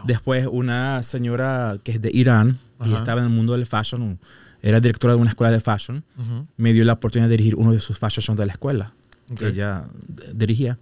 [0.04, 4.18] Después una señora que es de Irán y estaba en el mundo del fashion,
[4.66, 6.46] era directora de una escuela de fashion, Ujú.
[6.56, 8.92] me dio la oportunidad de dirigir uno de sus fashion shows de la escuela
[9.30, 9.38] Ok.
[9.38, 9.84] que ella
[10.32, 10.78] dirigía.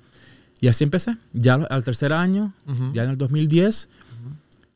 [0.61, 1.17] Y así empecé.
[1.33, 2.93] Ya al- tercer año, Ujú.
[2.93, 3.89] ya en el 2010,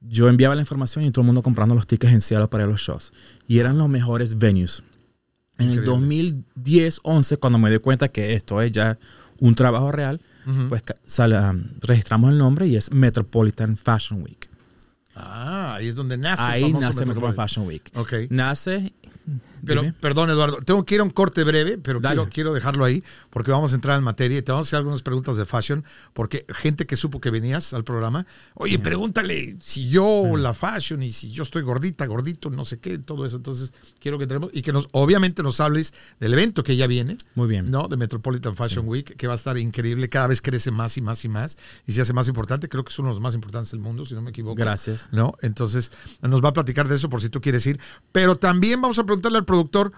[0.08, 2.80] yo enviaba la información y todo el mundo comprando los tickets en Seattle para los
[2.80, 3.12] shows.
[3.46, 4.82] Y eran los mejores venues.
[5.58, 5.86] En el Increíble.
[6.56, 8.98] 2010, 11, cuando me di cuenta que esto es ya
[9.38, 10.20] un trabajo real,
[10.68, 10.82] pues
[11.18, 14.45] um, registramos el nombre y es Metropolitan Fashion Week.
[15.16, 16.42] Ah, ahí es donde nace.
[16.42, 17.46] Ahí nace Metropolitan.
[17.46, 17.90] Fashion Week.
[17.94, 18.12] Ok.
[18.30, 18.92] Nace...
[19.66, 19.94] Pero, dime.
[20.00, 23.50] perdón, Eduardo, tengo que ir a un corte breve, pero quiero, quiero dejarlo ahí porque
[23.50, 26.46] vamos a entrar en materia y te vamos a hacer algunas preguntas de fashion, porque
[26.48, 31.30] gente que supo que venías al programa, oye, pregúntale si yo la fashion y si
[31.32, 33.36] yo estoy gordita, gordito, no sé qué, todo eso.
[33.36, 37.18] Entonces, quiero que tenemos y que nos, obviamente, nos hables del evento que ya viene,
[37.34, 37.70] Muy bien.
[37.70, 37.88] ¿no?
[37.88, 41.24] De Metropolitan Fashion Week, que va a estar increíble, cada vez crece más y más
[41.24, 41.56] y más
[41.86, 42.68] y se hace más importante.
[42.68, 44.54] Creo que es uno de los más importantes del mundo, si no me equivoco.
[44.54, 45.08] Gracias.
[45.12, 45.34] ¿no?
[45.42, 45.90] Entonces
[46.22, 47.80] nos va a platicar de eso por si tú quieres ir.
[48.12, 49.55] Pero también vamos a preguntarle al productor.
[49.56, 49.92] O-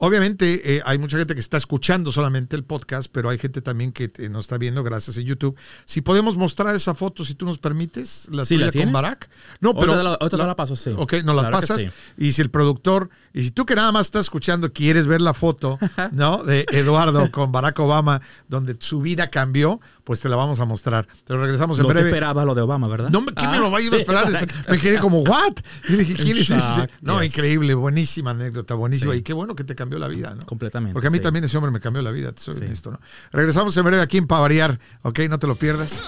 [0.00, 3.92] Obviamente eh, hay mucha gente que está escuchando solamente el podcast, pero hay gente también
[3.92, 5.56] que te- nos está viendo gracias a YouTube.
[5.86, 8.92] Si podemos mostrar esa foto, si tú nos permites, la Sí, tuya ¿la con?
[8.92, 9.30] Barack.
[9.60, 10.90] No, Otra pero te la- otra te la paso, sí.
[10.96, 11.80] Ok, nos la Claro pasas.
[11.80, 11.88] sí.
[12.18, 15.32] Y si el productor, y si tú que nada más estás escuchando quieres ver la
[15.32, 15.78] foto,
[16.12, 16.42] ¿no?
[16.42, 21.06] De Eduardo con Barack Obama, donde su vida cambió, pues te la vamos a mostrar.
[21.26, 22.08] Pero regresamos en No te breve.
[22.10, 23.10] esperabas lo de Obama, ¿verdad?
[23.10, 24.24] No, me- ¿quién me Ah, lo va a ir a sí, esperar?
[24.28, 24.54] exacto.
[24.70, 25.54] Me quedé como, ¿what?
[25.88, 26.88] Y dije, ¿quién es ese?
[27.00, 27.32] No, yes.
[27.32, 29.14] increíble, buenísima anécdota, buenísima.
[29.14, 30.44] Y qué bueno que te cambió la vida, ¿no?
[30.44, 30.94] Completamente.
[30.94, 31.22] Porque a mí sí.
[31.22, 32.60] también ese hombre me cambió la vida, te soy Sí.
[32.64, 33.00] honesto, ¿no?
[33.30, 35.20] Regresamos en breve aquí en Pa' Variar, ¿ok?
[35.28, 36.02] No te lo pierdas.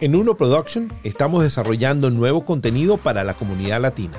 [0.00, 4.18] En Uno Production estamos desarrollando nuevo contenido para la comunidad latina.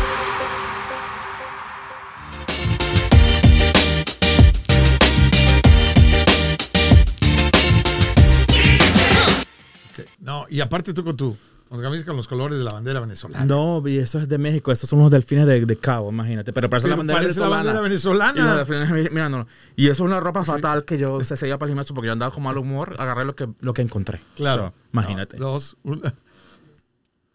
[10.31, 11.35] No, y aparte tú con tu,
[11.69, 13.43] tu camisa con los colores de la bandera venezolana.
[13.43, 14.71] No, y eso es de México.
[14.71, 16.53] Esos son los delfines de, de Cabo, imagínate.
[16.53, 18.39] Pero parece Pero la bandera parece la bandera venezolana.
[18.39, 19.45] Y, los delfines, mira, no.
[19.75, 22.13] y eso es una ropa fatal que yo se seguía para el gimnasio porque yo
[22.13, 22.95] andaba con mal humor.
[22.97, 24.21] Agarré lo que, lo que encontré.
[24.37, 24.67] Claro.
[24.67, 25.37] So, imagínate.
[25.37, 26.13] No, dos, una.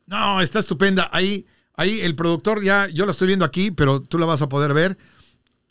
[0.07, 1.11] No, está estupenda.
[1.13, 4.49] Ahí, ahí el productor ya, yo la estoy viendo aquí, pero tú la vas a
[4.49, 4.97] poder ver.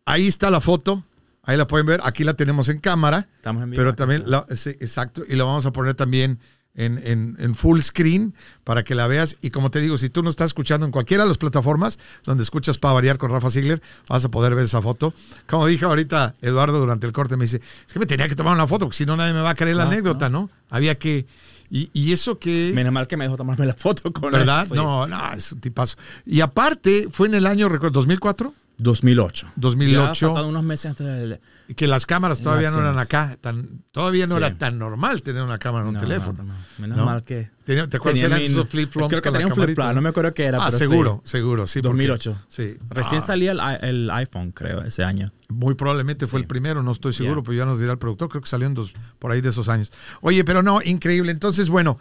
[0.05, 1.03] Ahí está la foto.
[1.41, 2.01] Ahí la pueden ver.
[2.03, 3.29] Aquí la tenemos en cámara.
[3.35, 3.81] Estamos en vivo.
[3.81, 5.23] Pero también, la- sí, exacto.
[5.27, 6.39] Y la vamos a poner también
[6.75, 8.33] en, en- en full screen
[8.63, 9.37] para que la veas.
[9.41, 12.43] Y como te digo, si tú no estás escuchando en cualquiera de las plataformas donde
[12.43, 15.13] escuchas para variar con Rafa Ziegler, vas a poder ver esa foto.
[15.47, 18.53] Como dije ahorita, Eduardo durante el corte me dice, es que me tenía que tomar
[18.53, 20.49] una foto, porque si no nadie me va a creer la No, anécdota, ¿no?
[20.69, 21.25] Había que...
[21.71, 22.71] Y, y eso que...
[22.75, 24.31] Menos mal que me dejó tomarme la foto con él.
[24.39, 24.67] ¿Verdad?
[24.69, 24.75] Sí.
[24.75, 25.95] No, no, es un tipazo.
[26.25, 29.47] Y aparte, fue en el año, recuerdo, 2004, 2008.
[29.55, 30.33] 2008.
[30.35, 31.39] Ya unos meses antes del...
[31.75, 33.37] que las cámaras todavía no eran acá.
[33.39, 34.37] Tan, todavía no Sí.
[34.43, 36.43] era tan normal tener una cámara en un No, teléfono.
[36.43, 36.59] no, no.
[36.79, 37.05] Menos ¿no?
[37.05, 37.49] mal que...
[37.65, 38.21] Tenía- ¿Te acuerdas?
[38.21, 39.93] Eran esos flip-flops Creo que con la tenía un flip-flop.
[39.95, 41.31] No me acuerdo qué era, Ah, pero seguro, sí.
[41.31, 41.79] seguro, sí.
[41.81, 42.37] porque- 2008.
[42.47, 42.77] Sí.
[42.89, 45.31] Recién Ah, salía el, iPhone, creo, ese año.
[45.49, 46.43] Muy probablemente fue Sí.
[46.43, 47.43] el primero, no estoy seguro, Yeah.
[47.43, 48.29] pero ya nos dirá el productor.
[48.29, 49.91] Creo que salió en dos, por ahí de esos años.
[50.21, 51.31] Oye, pero no, increíble.
[51.31, 51.97] Entonces, bueno,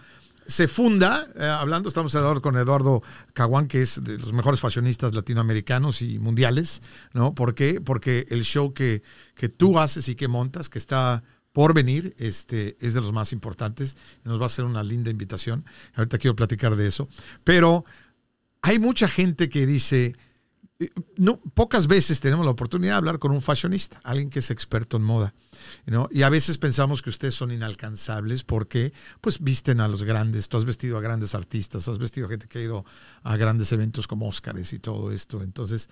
[0.46, 3.02] se funda, eh, hablando, estamos con Eduardo
[3.32, 7.34] Caguán, que es de los mejores fashionistas latinoamericanos y mundiales, ¿no?
[7.34, 7.80] ¿Por qué?
[7.80, 9.02] Porque el show que,
[9.34, 13.32] que tú haces y que montas, que está por venir, este, es de los más
[13.32, 13.96] importantes.
[14.24, 15.64] Nos va a hacer una linda invitación.
[15.94, 17.08] Ahorita quiero platicar de eso.
[17.44, 17.84] Pero
[18.60, 20.16] hay mucha gente que dice,
[21.16, 24.96] no, pocas veces tenemos la oportunidad de hablar con un fashionista, alguien que es experto
[24.96, 25.34] en moda.
[25.86, 26.08] ¿no?
[26.10, 30.56] Y a veces pensamos que ustedes son inalcanzables porque pues visten a los grandes, tú
[30.56, 32.84] has vestido a grandes artistas, has vestido a gente que ha ido
[33.22, 35.42] a grandes eventos como Óscares y todo esto.
[35.42, 35.88] Entonces,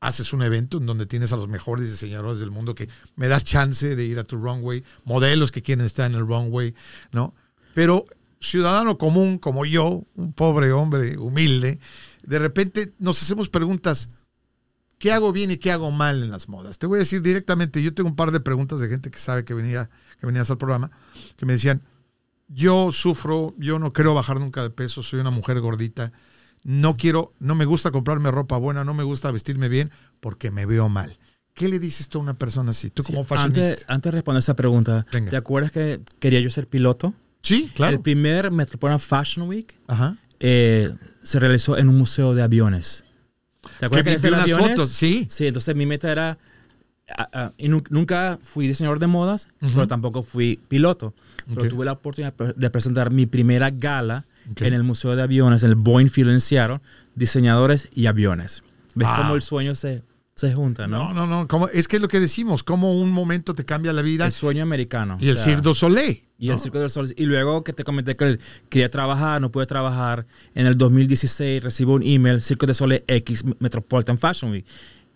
[0.00, 3.44] haces un evento en donde tienes a los mejores diseñadores del mundo que me das
[3.44, 6.74] chance de ir a tu runway, modelos que quieren estar en el runway,
[7.10, 7.34] ¿no?
[7.74, 8.06] Pero
[8.40, 11.80] ciudadano común como yo, un pobre hombre humilde,
[12.22, 14.08] de repente nos hacemos preguntas,
[14.98, 16.78] ¿qué hago bien y qué hago mal en las modas?
[16.78, 19.44] Te voy a decir directamente, yo tengo un par de preguntas de gente que sabe
[19.44, 20.90] que venía que venías al programa,
[21.36, 21.82] que me decían,
[22.48, 26.12] yo sufro, yo no quiero bajar nunca de peso, soy una mujer gordita,
[26.64, 30.66] no quiero, no me gusta comprarme ropa buena, no me gusta vestirme bien porque me
[30.66, 31.18] veo mal.
[31.54, 32.88] ¿Qué le dices tú a una persona así?
[32.90, 33.68] Tú Sí, como fashionista.
[33.68, 35.30] antes, antes de responder esa pregunta, Venga.
[35.30, 37.14] ¿te acuerdas que quería yo ser piloto?
[37.42, 37.96] sí, claro.
[37.96, 40.16] El primer Metropolitan Fashion Week Ajá.
[40.40, 40.92] eh,
[41.28, 43.04] se realizó en un museo de aviones.
[43.78, 44.70] ¿Te acuerdas Que vi- ese vi de unas aviones?
[44.78, 45.26] fotos, sí.
[45.28, 46.38] Sí, entonces mi meta era...
[47.16, 49.72] ah, ah, y nu- nunca fui diseñador de modas, Ujú.
[49.74, 51.12] pero tampoco fui piloto.
[51.48, 51.68] Pero Ok.
[51.68, 54.62] tuve la oportunidad de presentar mi primera gala Ok.
[54.62, 56.80] en el Museo de Aviones, en el Boeing Field en Seattle,
[57.14, 58.62] diseñadores y aviones.
[58.94, 59.16] ¿Ves Wow.
[59.18, 60.02] cómo el sueño se,
[60.38, 61.12] se junta, no?
[61.12, 61.48] No, no, no.
[61.48, 64.24] como- es que es lo que decimos, como un momento te cambia la vida.
[64.26, 65.16] El sueño americano.
[65.20, 66.22] y el o sea, Cirque du Soleil.
[66.38, 66.54] Y ¿no?
[66.54, 67.12] el Circo del Sol.
[67.16, 70.24] Y luego que te comenté que quería trabajar, no pude trabajar.
[70.54, 74.64] En el 2016 recibo un email, Circo de Sol X Metropolitan Fashion Week.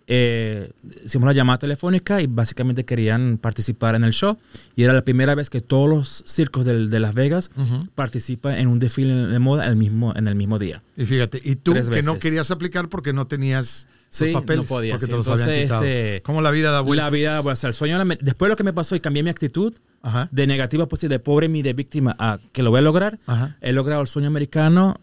[0.08, 0.72] Eh,
[1.04, 4.36] hicimos la llamada telefónica y básicamente querían participar en el show.
[4.74, 7.86] Y era la primera vez que todos los circos del- de, Las Vegas Ujú.
[7.94, 10.82] participan en un desfile de moda el mismo, en el mismo día.
[10.96, 12.22] Y fíjate, y tú Tres que no veces.
[12.22, 15.10] querías aplicar porque no tenías Sí, los papeles, no podía, porque sí.
[15.10, 15.84] te los habían Entonces, quitado.
[15.84, 17.06] este, Cómo la vida da vueltas.
[17.06, 19.22] La vida, bueno, o sea, el sueño, después de lo que me pasó y cambié
[19.22, 20.28] mi actitud Ajá.
[20.30, 23.56] de negativa, pues de pobre mi de víctima a que lo voy a lograr, Ajá.
[23.62, 25.00] he logrado el sueño americano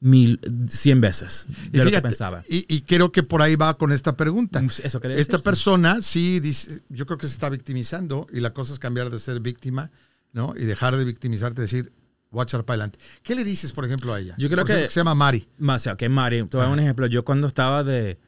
[0.00, 2.44] mil, cien veces Y de lo que pensaba.
[2.48, 4.60] Y, y creo que por ahí va con esta pregunta.
[4.62, 5.44] Mm, Eso quería Esta decir, sí.
[5.44, 9.18] persona sí dice, yo creo que se está victimizando y la cosa es cambiar de
[9.18, 9.90] ser víctima,
[10.32, 10.54] ¿no?
[10.56, 11.92] Y dejar de victimizarte, decir,
[12.30, 12.98] voy a echar para adelante.
[13.22, 14.34] ¿Qué le dices, por ejemplo, a ella?
[14.38, 15.46] Yo creo Por ejemplo, que- se llama Mari.
[15.58, 17.06] Más, o sea, que Mari, te voy a dar un ejemplo.
[17.06, 18.18] Yo cuando estaba de,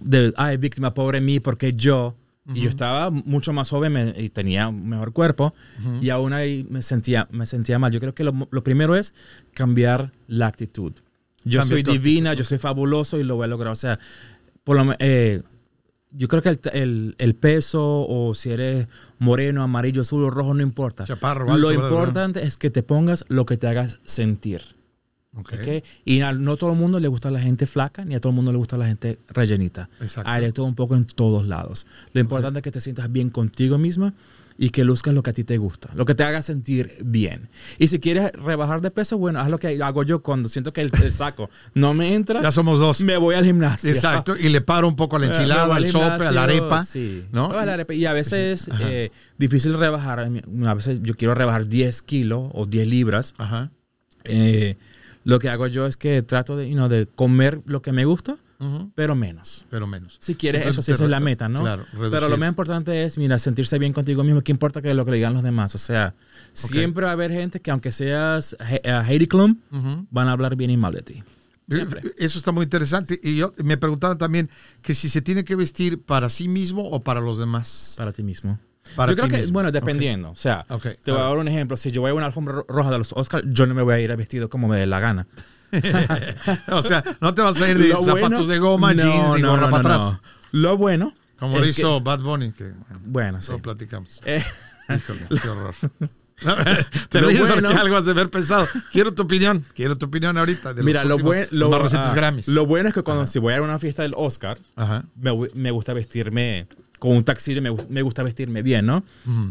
[0.00, 2.16] de ay, víctima, pobre mí, porque yo,
[2.54, 5.54] y yo estaba mucho más joven me- y tenía un mejor cuerpo,
[6.00, 7.92] y aún ahí me sentía, me sentía mal.
[7.92, 9.14] Yo creo que lo, lo primero es
[9.54, 10.92] cambiar la actitud.
[11.44, 13.72] Yo soy divina, actitud, yo soy fabuloso y lo voy a lograr.
[13.72, 13.98] O sea,
[14.64, 15.42] por lo eh,
[16.14, 18.86] yo creo que el, el- el peso o si eres
[19.18, 21.04] moreno, amarillo, azul o rojo, no importa.
[21.04, 24.62] Chaparro, alto, lo importante es que te pongas lo que te hagas sentir.
[25.36, 25.52] Ok.
[25.54, 25.84] ¿ok?
[26.04, 28.36] Y a- no todo el mundo le gusta la gente flaca, ni a todo el
[28.36, 29.88] mundo le gusta la gente rellenita.
[30.00, 30.30] Exacto.
[30.30, 31.86] Hay de todo un poco en todos lados.
[32.12, 34.12] Lo importante es que te sientas bien contigo misma
[34.58, 37.48] y que luzcas lo que a ti te gusta, lo que te haga sentir bien.
[37.78, 40.82] Y si quieres rebajar de peso, bueno, haz lo que hago yo cuando siento que
[40.82, 43.00] el, el saco no me entra, Ya somos dos.
[43.00, 43.88] me voy al gimnasio.
[43.88, 44.36] Exacto.
[44.36, 46.84] Y le paro un poco a la enchilada, al sope, a la arepa.
[46.84, 47.24] Sí.
[47.32, 47.48] ¿no?
[47.48, 47.94] Me voy a la arepa.
[47.94, 48.84] Y a veces Ajá.
[48.86, 50.20] eh, difícil rebajar.
[50.20, 53.34] A veces yo quiero rebajar 10 kilos o 10 libras.
[53.38, 53.70] Ajá.
[54.24, 54.76] Eh,
[55.24, 58.04] lo que hago yo es que trato de, you know, de comer lo que me
[58.04, 58.38] gusta,
[58.94, 59.66] pero menos.
[59.70, 60.18] Pero menos.
[60.20, 61.62] Si quieres, Entonces, eso sí, esa es la meta, ¿no?
[61.62, 64.42] Claro, pero lo más importante es, mira, sentirse bien contigo mismo.
[64.42, 65.74] ¿Qué importa que lo que le digan los demás?
[65.74, 66.14] O sea,
[66.52, 69.58] siempre va a haber gente que aunque seas eh, Heidi Klum,
[70.10, 71.24] van a hablar bien y mal de ti.
[71.68, 72.02] Siempre.
[72.18, 73.18] Eso está muy interesante.
[73.22, 74.50] Y yo me preguntaba también
[74.82, 77.94] que si se tiene que vestir para sí mismo o para los demás.
[77.96, 78.58] Para ti mismo.
[78.96, 79.52] Para yo creo que, mismo.
[79.54, 80.30] bueno, dependiendo.
[80.30, 81.76] O sea, Ok, te voy a dar un ejemplo.
[81.76, 83.94] Si yo voy a una alfombra ro- roja de los Oscars, yo no me voy
[83.94, 85.26] a ir vestido como me dé la gana.
[86.68, 89.34] o sea, no te vas a ir de Lo zapatos bueno- de goma, No, jeans,
[89.36, 90.16] ni no, gorra no, para atrás.
[90.52, 91.14] Lo bueno.
[91.38, 92.72] Como lo hizo Bad Bunny, que
[93.04, 93.52] bueno, que- sí.
[93.52, 94.20] lo platicamos.
[94.24, 94.44] Eh,
[94.94, 95.74] Híjole, qué horror.
[97.08, 98.66] te Lo ríes bueno- algo has de haber pensado.
[98.92, 99.64] Quiero tu opinión.
[99.74, 100.70] Quiero tu opinión ahorita.
[100.74, 102.48] De los mira, lo, buen- los lo, más recientes ah, Grammys.
[102.48, 105.04] lo bueno es que cuando si voy a una fiesta del Oscar, Ajá.
[105.16, 106.66] me, me gusta vestirme
[107.02, 109.02] con un taxi, me, me gusta vestirme bien, ¿no?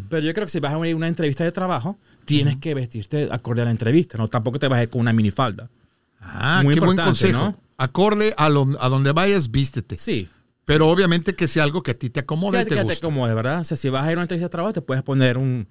[0.08, 3.62] Pero yo creo que si vas a una entrevista de trabajo, tienes que vestirte acorde
[3.62, 4.30] a la entrevista, ¿no?
[4.30, 5.70] Tampoco te vas a ir con una minifalda.
[6.22, 7.38] Ah, Muy qué buen consejo.
[7.38, 7.58] ¿no?
[7.76, 9.98] Acorde a, lo- a donde vayas, vístete.
[9.98, 10.30] Sí.
[10.64, 13.34] Pero obviamente que sea algo que a ti te acomode y te que te acomode,
[13.34, 13.60] ¿verdad?
[13.60, 15.68] O sea, si vas a ir a una entrevista de trabajo, te puedes poner un,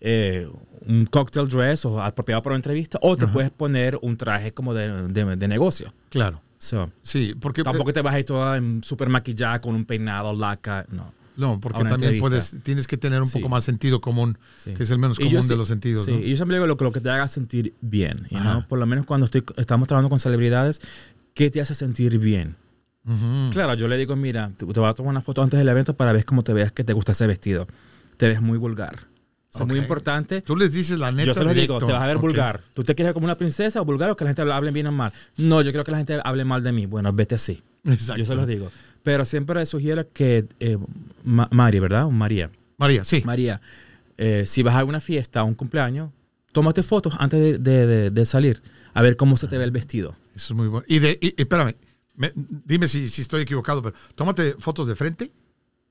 [0.00, 0.48] eh,
[0.86, 4.72] un cocktail dress o apropiado para una entrevista, o te puedes poner un traje como
[4.72, 5.92] de, de- de negocio.
[6.10, 6.40] Claro.
[6.58, 10.34] So, Sí, porque tampoco te vas a ir toda en super maquillada con un peinado,
[10.34, 11.12] laca, no.
[11.36, 13.38] no, porque también puedes tienes que tener un Sí.
[13.38, 14.74] poco más sentido común, Sí.
[14.74, 16.18] que es el menos Y yo común sí- de los sentidos, Sí, ¿no?
[16.18, 18.50] y yo siempre digo lo, que- lo que te haga sentir bien, you Ajá.
[18.52, 18.66] know?
[18.68, 20.80] Por lo menos cuando estoy, estamos trabajando con celebridades,
[21.34, 22.56] ¿qué te hace sentir bien?
[23.06, 23.50] Ujú.
[23.52, 25.94] Claro, yo le digo, mira, te, te voy a tomar una foto antes del evento
[25.96, 27.68] para ver cómo te veas que te gusta ese vestido.
[28.16, 28.96] Te ves muy vulgar.
[29.54, 30.42] Eso es muy importante.
[30.42, 31.26] Tú les dices la neta.
[31.28, 32.22] Yo se lo digo, te vas a ver Ok.
[32.22, 32.60] vulgar.
[32.74, 34.86] ¿Tú te quieres ver como una princesa o vulgar o que la gente hable bien
[34.88, 35.12] o mal?
[35.38, 36.84] No, yo creo que la gente hable mal de mí.
[36.86, 37.62] Bueno, vete así.
[37.84, 38.16] Exacto.
[38.18, 38.70] Yo se los digo.
[39.02, 40.76] Pero siempre sugiero que eh,
[41.24, 42.04] Ma- Mari, ¿verdad?
[42.04, 42.50] O María.
[42.76, 43.22] María, sí.
[43.24, 43.60] María,
[44.18, 46.10] eh, si vas a una fiesta, a un cumpleaños,
[46.52, 48.62] tómate fotos antes de, de- de- de salir.
[48.92, 50.14] A ver cómo se te ve el vestido.
[50.34, 50.84] Eso es muy bueno.
[50.88, 51.74] Y, de, y- y espérame,
[52.16, 55.32] me- dime si, si estoy equivocado, pero tómate fotos de frente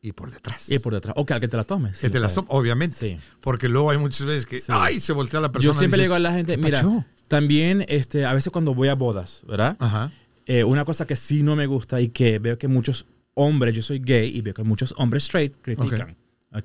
[0.01, 0.69] y por detrás.
[0.71, 1.13] Y por detrás.
[1.17, 1.89] O que alguien te la tome.
[1.91, 2.47] que sí, te las claro.
[2.47, 2.95] toma, obviamente.
[2.97, 3.17] Sí.
[3.41, 4.71] Porque luego hay muchas veces que, Sí.
[4.73, 5.73] ay, se voltea la persona.
[5.73, 7.03] Yo siempre le digo a la gente, "¿Qué mira, pacho?".
[7.27, 9.75] también este, a veces cuando voy a bodas, ¿verdad?
[9.79, 10.11] Ajá.
[10.45, 13.81] Eh, una cosa que sí no me gusta y que veo que muchos hombres, yo
[13.81, 16.15] soy gay y veo que muchos hombres straight critican.
[16.53, 16.63] ¿Ok?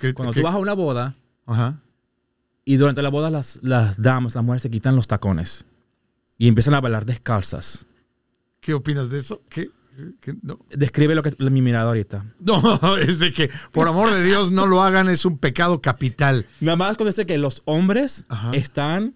[0.00, 1.14] ¿Qué- Cuando tú vas a una boda
[1.46, 1.80] Ajá.
[2.66, 5.64] y durante la boda las, las damas, las mujeres se quitan los tacones
[6.36, 7.86] y empiezan a bailar descalzas.
[8.60, 9.40] ¿Qué opinas de eso?
[9.48, 9.70] ¿Qué?
[10.42, 10.58] No.
[10.70, 12.24] Describe lo que mi mirada ahorita.
[12.40, 16.46] No, es de que, por amor de Dios, no lo hagan, es un pecado capital.
[16.60, 18.50] Nada más cuando dice que los hombres Ajá.
[18.52, 19.14] están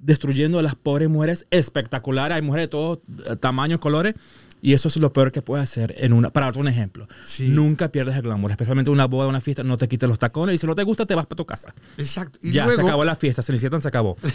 [0.00, 2.36] destruyendo a las pobres mujeres espectaculares.
[2.36, 4.14] Hay mujeres de todos eh, tamaños, colores.
[4.62, 6.28] Y eso es lo peor que puedes hacer en una.
[6.30, 7.08] Para darte un ejemplo.
[7.24, 7.48] Sí.
[7.48, 8.50] Nunca pierdes el glamour.
[8.50, 9.62] Especialmente en una boda, una fiesta.
[9.62, 10.54] No te quites los tacones.
[10.54, 11.74] Y si no te gusta, te vas para tu casa.
[11.96, 12.38] Exacto.
[12.42, 13.42] Y ya, luego, se acabó la fiesta.
[13.42, 14.16] Cenicienta se acabó.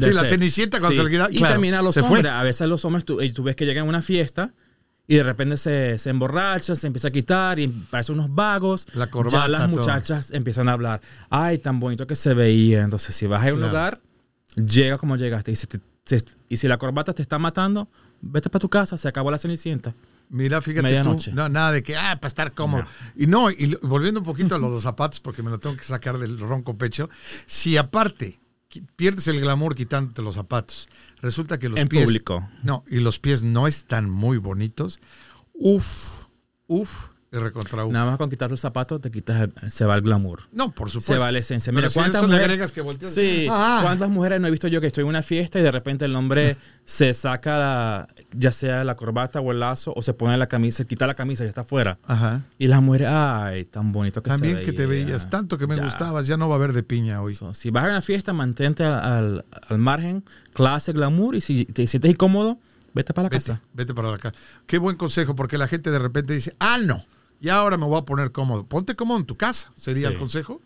[0.00, 2.18] Sí, la Cenicienta cuando se le quita- Y claro, también a los se fue.
[2.18, 2.32] hombres.
[2.32, 4.54] A veces los hombres, tú, y tú ves que llegan a una fiesta
[5.08, 8.86] y de repente se, se emborrachan, se empieza a quitar y parecen unos vagos.
[8.94, 9.80] La corbata, Ya las todo.
[9.80, 11.00] muchachas empiezan a hablar.
[11.30, 12.82] Ay, tan bonito que se veía.
[12.82, 13.68] Entonces, si vas a un Claro.
[13.68, 14.00] lugar,
[14.56, 15.52] llega como llegaste.
[15.52, 17.88] Y si, te- se- y si la corbata te está matando,
[18.20, 18.98] vete para tu casa.
[18.98, 19.94] Se acabó la cenicienta.
[20.28, 22.84] Mira, fíjate tú, no, nada de que, ah, para estar cómodo.
[23.14, 25.84] Y no, y volviendo un poquito a los, los zapatos, porque me lo tengo que
[25.84, 27.08] sacar del ronco pecho,
[27.46, 28.40] si aparte
[28.96, 30.88] pierdes el glamour quitándote los zapatos,
[31.22, 32.04] resulta que los En pies...
[32.04, 32.48] público.
[32.62, 35.00] No, y los pies no están muy bonitos,
[35.52, 36.24] uf,
[36.66, 37.08] uf,
[37.40, 37.92] y recontra uf.
[37.92, 40.42] Nada más con quitarte el zapato, te quitas el- se va el glamour.
[40.52, 41.12] No, por supuesto.
[41.14, 41.70] Se va la esencia.
[41.72, 43.12] Pero Mira, si ¿cuántas eso le mujeres- agregas que volteas?
[43.12, 45.70] Sí, Ah, ¿cuántas mujeres no he visto yo que estoy en una fiesta y de
[45.70, 50.12] repente el hombre se saca la- ya sea la corbata o el lazo o se
[50.14, 51.98] pone la camisa, se quita la camisa y está afuera?
[52.06, 52.42] Ajá.
[52.58, 55.06] Y las mujeres, ay, tan bonito que También se que te veía.
[55.06, 55.84] veías, tanto que me Ya.
[55.84, 57.34] gustabas, ya no va a haber de piña hoy.
[57.34, 61.64] So, si vas a una fiesta, mantente al, al- al margen, clase, glamour y si
[61.66, 62.58] te sientes incómodo,
[62.94, 63.60] vete para la Vete, casa.
[63.74, 64.34] vete para la casa.
[64.66, 67.04] Qué buen consejo, porque la gente de repente dice, ah, no,
[67.40, 68.66] y ahora me voy a poner cómodo.
[68.66, 70.14] Ponte cómodo en tu casa, sería Sí.
[70.14, 70.60] el consejo.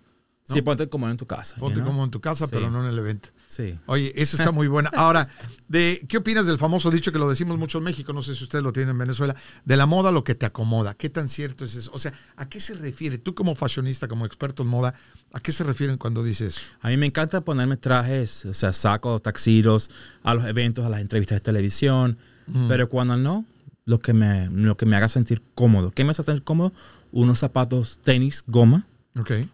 [0.48, 0.54] ¿no?
[0.56, 1.54] Sí, ponte cómodo en tu casa.
[1.58, 2.50] Ponte cómodo en tu casa, Sí.
[2.52, 3.28] pero no en el evento.
[3.46, 3.78] Sí.
[3.86, 4.90] Oye, eso está muy bueno.
[4.94, 5.28] Ahora,
[5.68, 8.12] de, ¿qué opinas del famoso dicho que lo decimos mucho en México?
[8.12, 9.36] No sé si ustedes lo tienen en Venezuela.
[9.64, 10.94] De la moda lo que te acomoda.
[10.94, 11.92] ¿Qué tan cierto es eso?
[11.94, 13.18] O sea, ¿a qué se refiere?
[13.18, 14.92] Tú como fashionista, como experto en moda,
[15.32, 16.66] ¿a qué se refieren cuando dices eso?
[16.80, 19.88] A mí me encanta ponerme trajes, o sea, sacos, taxiros,
[20.24, 22.18] a los eventos, a las entrevistas de televisión.
[22.66, 23.44] Pero cuando no,
[23.84, 25.90] lo que, me, lo que me haga sentir cómodo.
[25.90, 26.72] ¿Qué me hace sentir cómodo?
[27.12, 28.86] Unos zapatos tenis, goma,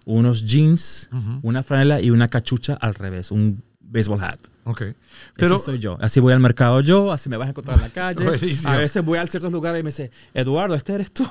[0.05, 1.09] unos jeans,
[1.43, 4.39] una franela y una cachucha al revés, un baseball hat.
[4.65, 4.83] ok.
[5.37, 5.97] Pero soy yo.
[6.01, 8.25] Así voy al mercado yo, así me vas a encontrar en la calle.
[8.29, 8.71] Buenísimo.
[8.73, 11.27] A veces voy a ciertos lugares y me dice, Eduardo, este eres tú.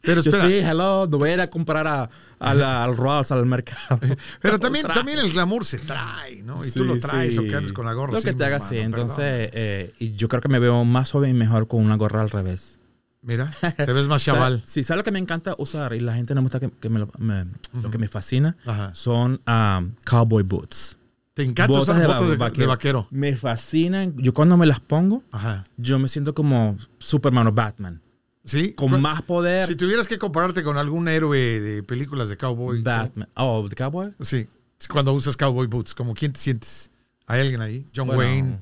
[0.00, 2.96] Pero Yo espera, sí, hello, no voy a ir a comprar a, a la- al
[2.96, 3.98] Ross, al mercado.
[4.40, 6.64] pero también, también el glamour se trae, ¿no?
[6.64, 7.40] Y tú Sí, lo traes sí.
[7.40, 8.12] o que andes con la gorra.
[8.14, 8.76] Lo que te haga así.
[8.76, 8.84] perdón.
[8.86, 12.20] Entonces, eh, y yo creo que me veo más joven y mejor con una gorra
[12.20, 12.78] al revés.
[13.22, 14.62] Mira, te ves más chaval.
[14.66, 15.94] Sí, ¿sabes lo que me encanta usar?
[15.94, 17.46] Y la gente no me gusta que, que me lo, me-
[17.82, 18.56] lo que me fascina.
[18.64, 18.94] Ajá.
[18.94, 20.96] Son um, cowboy boots.
[21.34, 22.60] Te encanta usar de, botas de, vaquero.
[22.62, 23.08] de vaquero.
[23.10, 24.14] Me fascinan.
[24.16, 25.64] Yo cuando me las pongo, Ajá.
[25.76, 28.00] yo me siento como Superman o Batman.
[28.46, 28.72] Sí.
[28.72, 29.66] Con Cu- más poder.
[29.66, 32.80] Si tuvieras que compararte con algún héroe de películas de cowboy.
[32.82, 33.28] Batman.
[33.34, 34.12] Oh, ¿de cowboy?
[34.20, 34.46] Sí.
[34.88, 36.90] Cuando usas cowboy boots, como quién te sientes?
[37.26, 37.86] ¿Hay alguien ahí?
[37.94, 38.58] John Bueno, Wayne.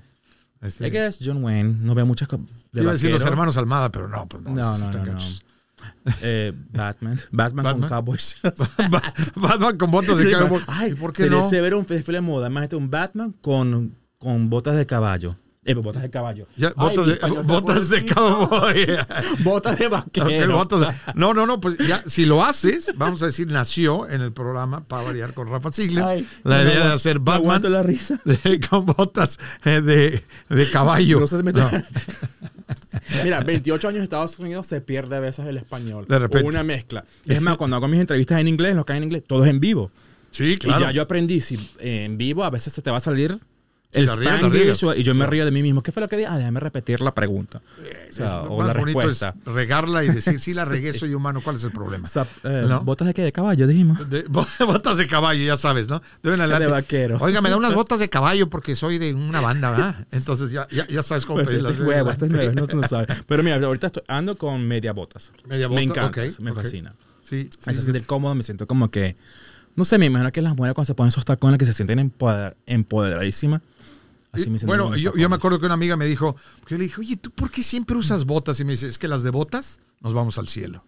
[0.63, 1.77] Este, I guess John Wayne.
[1.81, 2.47] No veo muchas cosas.
[2.73, 5.19] iba a decir los hermanos Almada, pero no, pues no, No, no, están no, no.
[6.23, 7.21] Eh, Batman.
[7.31, 7.65] Batman.
[7.65, 7.81] Batman.
[7.81, 8.37] con cowboys.
[8.91, 10.63] Ba- Batman con botas de Sí, cowboy.
[10.67, 11.51] Ay, ¿por qué sería no?
[11.51, 12.47] chévere un desfile de moda.
[12.47, 15.37] Imagínate un Batman con, con botas de caballo.
[15.67, 16.47] Eh, botas de caballo.
[16.57, 18.87] Ya, Ay, botas de, botas de cowboy.
[19.45, 20.29] Botas de vaquero.
[20.67, 24.33] de- no, no, no, pues ya, si lo haces, vamos a decir, nació en el
[24.33, 26.05] programa para variar con Rafa Ziegler.
[26.05, 28.21] Ay, la no idea de aguanto- hacer no Batman la risa.
[28.25, 31.21] de- con botas eh, de, de caballo.
[31.21, 31.71] No si me- No.
[33.23, 36.07] Mira, 28 años en Estados Unidos se pierde a veces el español.
[36.09, 36.47] De repente.
[36.47, 37.05] O una mezcla.
[37.27, 39.51] Es más, cuando hago mis entrevistas en inglés, lo que hay en inglés, todo es
[39.51, 39.91] en vivo.
[40.31, 40.79] Sí, claro.
[40.81, 43.39] Y ya yo aprendí, si en vivo a veces se te va a salir
[43.95, 45.83] el Spanglish y yo me río de mí mismo.
[45.83, 46.29] ¿Qué fue lo que dije?
[46.31, 47.61] Ah, déjame repetir la pregunta.
[47.79, 49.35] O, sea, Es- o más la bonito respuesta.
[49.47, 52.07] es regarla y decir, sí, la regué, soy humano, ¿cuál es el problema?
[52.09, 52.81] Zap- eh, ¿No?
[52.83, 53.23] ¿Botas de qué?
[53.23, 54.09] De caballo, dijimos.
[54.11, 54.23] De-
[54.67, 56.03] botas de caballo, ya sabes, ¿no?
[56.23, 56.67] Deben adelante.
[56.67, 57.19] De vaquero.
[57.21, 60.07] Oiga, me da unas botas de caballo porque soy de una banda, ¿verdad?
[60.13, 61.81] Entonces ya, ya, ya sabes cómo Pues este pedirlas.
[61.81, 63.09] es huevo, este es nuevo, no, tú no sabes.
[63.27, 65.33] Pero mira, ahorita estoy, ando con media botas.
[65.47, 66.95] Media Me bota, encanta, me fascina.
[67.23, 69.17] Sí, sí, Me sentir cómodo, me siento como que...
[69.77, 71.99] No sé, me imagino que las mujeres cuando se ponen esos tacones que se sienten
[71.99, 73.61] empoder- empoderadísimas,
[74.35, 76.37] Así me siento bueno, yo, yo me acuerdo que una amiga me dijo,
[76.69, 78.61] yo le dije, oye, ¿tú por qué siempre usas botas?
[78.61, 80.85] Y me dice, es que las de botas nos vamos al cielo.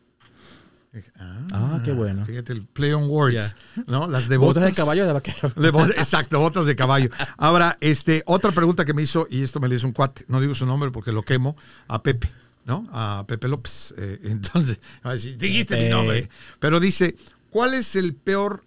[0.92, 2.24] Dije, Ah, qué bueno.
[2.24, 3.54] Fíjate el play on words,
[3.86, 4.08] ¿no?
[4.08, 4.62] Las de botas.
[4.62, 5.52] Botas de caballo de vaquero.
[5.56, 7.10] De exacto, botas de caballo.
[7.36, 10.40] Ahora, este, otra pregunta que me hizo, y esto me lo hizo un cuate, no
[10.40, 11.56] digo su nombre porque lo quemo,
[11.88, 12.30] a Pepe,
[12.64, 12.88] ¿no?
[12.92, 13.94] A Pepe López.
[13.98, 16.30] Eh, entonces, va a decir, dijiste mi nombre.
[16.58, 17.16] Pero dice,
[17.50, 18.64] ¿cuál es el peor?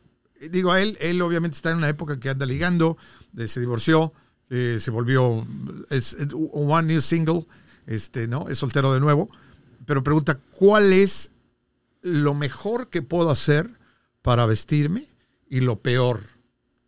[0.51, 2.97] Digo, a él, él obviamente está en una época que anda ligando,
[3.37, 4.13] eh, se divorció,
[4.49, 5.45] eh, se volvió,
[5.89, 7.45] es es one new single,
[7.85, 8.49] este, ¿no?
[8.49, 9.29] Es soltero de nuevo,
[9.85, 11.31] pero pregunta, ¿cuál es
[12.01, 13.69] lo mejor que puedo hacer
[14.21, 15.05] para vestirme
[15.49, 16.21] y lo peor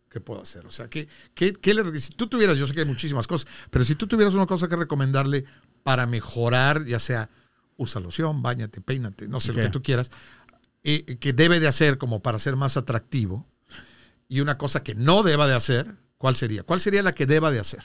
[0.08, 0.66] que puedo hacer?
[0.66, 3.50] O sea, ¿qué, qué, qué le, si tú tuvieras, yo sé que hay muchísimas cosas,
[3.70, 5.44] pero si tú tuvieras una cosa que recomendarle
[5.82, 7.30] para mejorar, ya sea
[7.76, 10.10] usa loción, bañate, peínate, no sé lo que tú quieras,
[10.84, 13.46] eh, que debe de hacer como para ser más atractivo,
[14.28, 16.62] y una cosa que no deba de hacer, ¿cuál sería?
[16.62, 17.82] ¿Cuál sería la que deba de hacer?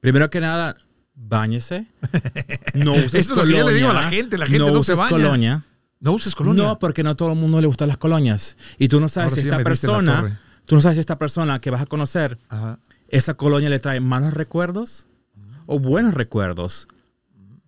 [0.00, 0.76] Primero que nada,
[1.14, 1.86] báñese.
[2.74, 4.66] No uses Eso es lo que yo le digo a la gente, la gente no
[4.66, 5.08] se uses baña.
[5.10, 5.64] colonia.
[6.00, 6.62] No uses colonia.
[6.64, 8.58] No, porque no a todo el mundo le gustan las colonias.
[8.78, 11.60] Y tú no sabes Ahora si sí esta persona, tú no sabes si esta persona
[11.62, 12.78] que vas a conocer, Ajá.
[13.08, 15.06] esa colonia le trae malos recuerdos
[15.64, 16.88] o buenos recuerdos.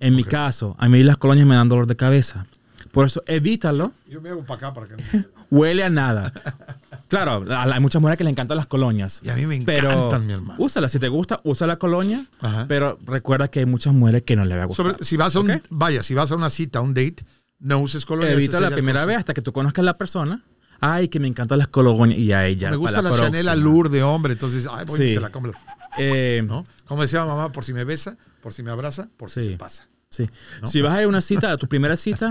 [0.00, 2.44] En mi caso, a mí las colonias me dan dolor de cabeza.
[2.92, 3.92] Por eso evítalo.
[4.07, 6.31] Yo me hago para acá para que no- Huele a nada.
[7.11, 9.20] Claro, hay muchas mujeres que le encantan las colonias.
[9.23, 10.55] Y a mí me pero encantan, mi hermano.
[10.62, 12.25] Úsala, si te gusta, usa la colonia.
[12.40, 12.64] Ajá.
[12.68, 14.87] Pero recuerda que hay muchas mujeres que no le va a gustar.
[14.92, 17.16] Sobre- si vas a un, vaya, si vas a una cita, a un date,
[17.59, 18.33] no uses colonia.
[18.33, 20.42] Evita la primera vez hasta que tú conozcas a la persona.
[20.83, 22.18] Ay, que me encantan las colonias.
[22.18, 22.70] Y a ella.
[22.70, 23.49] Me gusta la, Chanel.
[23.51, 25.14] Allure de hombre, entonces, ay, voy Sí.
[25.14, 25.53] te la compro.
[25.99, 26.64] Eh, ¿no?
[26.87, 29.51] Como decía mamá, por si me besa, por si me abraza, por si Sí.
[29.51, 29.88] se pasa.
[30.09, 30.29] Sí.
[30.64, 32.31] Si vas a una cita, a tu primera cita,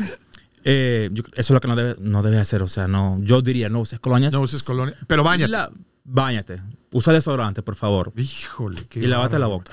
[0.63, 2.61] eh, yo- eso es lo que no debes no debes hacer.
[2.61, 4.33] O sea, no, yo diría, no uses colonias.
[4.33, 4.95] No uses colonia.
[5.07, 5.51] Pero bañate.
[5.51, 5.71] La-
[6.03, 6.61] báñate.
[6.91, 8.11] Usa desodorante, por favor.
[8.17, 9.71] Híjole, qué Y lávate la boca.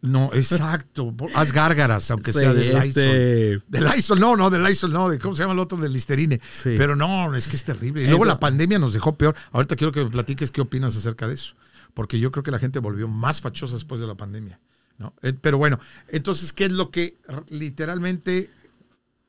[0.00, 1.12] No, exacto.
[1.34, 2.86] Haz gárgaras, aunque sea Sí, del Lysol.
[2.86, 5.08] este- Del Lysol, no, no, del Lysol, no.
[5.08, 5.76] De, ¿Cómo se llama el otro?
[5.78, 6.40] Del Listerine.
[6.52, 6.74] Sí.
[6.78, 8.02] Pero no, es que es terrible.
[8.02, 9.34] Y luego Entonces- la pandemia nos dejó peor.
[9.50, 11.56] Ahorita quiero que me platiques qué opinas acerca de eso.
[11.94, 14.60] Porque yo creo que la gente volvió más fachosa después de la pandemia.
[14.98, 15.14] ¿no?
[15.22, 17.16] Eh, Pero bueno, entonces, ¿qué es lo que
[17.48, 18.50] literalmente...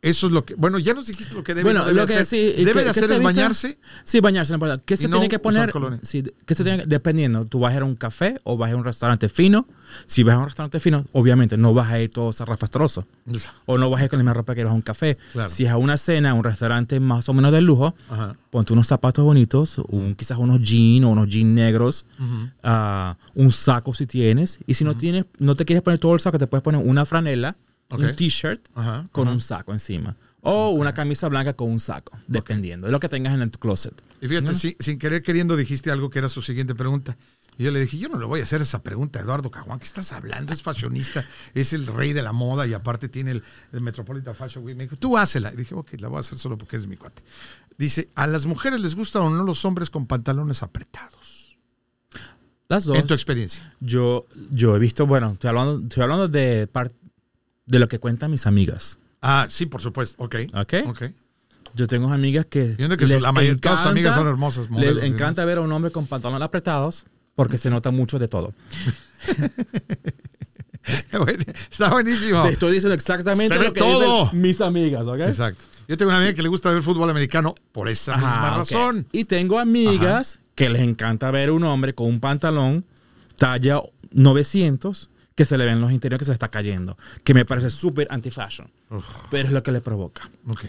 [0.04, 0.54] Eso es lo que...
[0.56, 2.26] Bueno, ya nos dijiste lo que debe, Bueno, no debe lo que hacer.
[2.26, 3.80] sí, debe que- de hacer es evita- bañarse.
[4.04, 4.78] Sí, bañarse, no importa.
[4.86, 5.72] ¿Qué se no tiene que poner?
[6.02, 8.68] Sí, ¿qué se tiene que- dependiendo, tú vas a ir a un café o vas
[8.68, 9.66] a ir a un restaurante fino.
[10.06, 13.08] Si vas a un restaurante fino, obviamente no vas a ir todo zarrafastroso.
[13.66, 15.18] O no vas a ir con la misma ropa que vas a un café.
[15.32, 15.48] Claro.
[15.48, 18.36] Si es a una cena, un restaurante más o menos de lujo, Ajá.
[18.50, 22.06] ponte unos zapatos bonitos, un, quizás unos jeans o unos jeans negros,
[22.62, 24.60] ah, un saco si tienes.
[24.68, 27.06] Y si no tienes, no te quieres poner todo el saco, te puedes poner una
[27.06, 27.56] franela,
[27.90, 28.02] Ok.
[28.02, 29.34] un t-shirt Ajá, con ajá.
[29.36, 30.16] un saco encima.
[30.46, 33.94] O una camisa blanca con un saco, dependiendo de lo que tengas en el closet.
[34.20, 37.18] Y fíjate, sin, sin querer queriendo dijiste algo que era su siguiente pregunta.
[37.58, 39.78] Y yo le dije, yo no le voy a hacer esa pregunta Eduardo Caguán.
[39.80, 40.52] ¿Qué estás hablando?
[40.54, 44.66] Es fashionista, es el rey de la moda y aparte tiene el, el Metropolitan Fashion
[44.66, 44.76] Week.
[44.76, 45.54] Me dijo, tú hácela.
[45.54, 47.24] Y dije, ok, la voy a hacer solo porque es mi cuate.
[47.78, 51.58] Dice, ¿a las mujeres les gustan o no los hombres con pantalones apretados?
[52.68, 52.98] Las dos.
[52.98, 53.76] En tu experiencia.
[53.80, 56.92] Yo, yo he visto, bueno, estoy hablando, estoy hablando de, par-
[57.66, 59.00] de lo que cuentan mis amigas.
[59.22, 60.22] Ah, sí, por supuesto.
[60.24, 60.36] Ok.
[60.54, 60.74] ¿Ok?
[60.88, 61.04] Ok.
[61.76, 62.76] Yo tengo amigas que.
[62.78, 65.72] Yo que la mayoría- todas sus amigas son hermosas, modelos Les encanta ver a un
[65.72, 68.54] hombre con pantalones apretados porque se nota mucho de todo.
[71.72, 72.44] Está buenísimo.
[72.44, 74.26] Te estoy diciendo exactamente lo que todo.
[74.26, 75.20] dicen mis amigas, ¿ok?
[75.22, 75.64] Exacto.
[75.88, 79.08] Yo tengo una amiga que le gusta ver fútbol americano por esa Ajá, misma razón.
[79.12, 82.86] Y tengo amigas que les encanta ver un hombre con un pantalón
[83.38, 86.98] talla 900 que se le ven los interiores que se le está cayendo.
[87.24, 88.70] Que me parece súper anti-fashion.
[89.32, 90.30] Pero es lo que le provoca.
[90.48, 90.62] ok.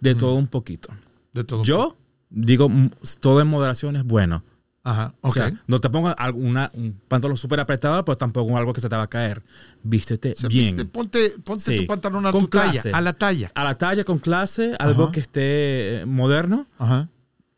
[0.00, 0.88] De todo un poquito.
[1.32, 1.62] De todo.
[1.64, 1.96] Yo
[2.30, 4.44] digo, mm, todo en moderación es bueno.
[4.84, 5.34] Ajá, O ok.
[5.34, 8.96] sea, no te pongas alguna, un pantalón súper apretado, pero tampoco algo que se te
[8.96, 9.40] va a caer.
[9.84, 10.64] Vístete O sea, bien.
[10.74, 11.76] viste, ponte ponte Sí.
[11.76, 12.90] tu pantalón a Con tu talla, clase.
[12.92, 13.52] a la talla.
[13.54, 15.12] A la talla, con clase, algo Ajá.
[15.12, 17.08] que esté eh, moderno Ajá.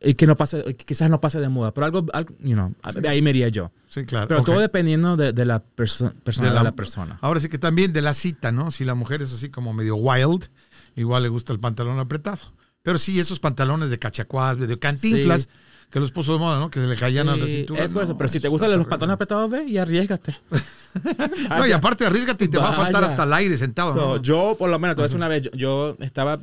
[0.04, 2.74] Y que no pase, que quizás no pase de moda, pero algo, algo you know,
[2.94, 3.72] de ahí me iría yo.
[3.88, 4.28] Sí, claro.
[4.28, 7.18] Pero todo dependiendo de, de la perso- personalidad de la, persona.
[7.22, 8.70] Ahora sí que también de la cita, ¿no?
[8.70, 10.48] Si la mujer es así como medio wild,
[10.96, 12.38] igual le gusta el pantalón apretado.
[12.82, 15.48] Pero sí, esos pantalones de cachacuás, medio cantinflas, Sí.
[15.90, 16.70] que los puso de moda, ¿no?
[16.70, 17.84] Que se le caían a la Sí, cintura.
[17.84, 20.34] es por eso, No, pero si te gustan los pantalones apretados, ve y arriesgate.
[21.48, 23.92] No, y aparte arriesgate y te va a faltar hasta el aire sentado.
[23.92, 24.22] So, ¿no?
[24.22, 26.38] Yo, por lo menos, te voy a decir una vez, yo, yo estaba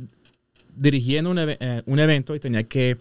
[0.76, 2.98] dirigiendo un, eh, un evento y tenía que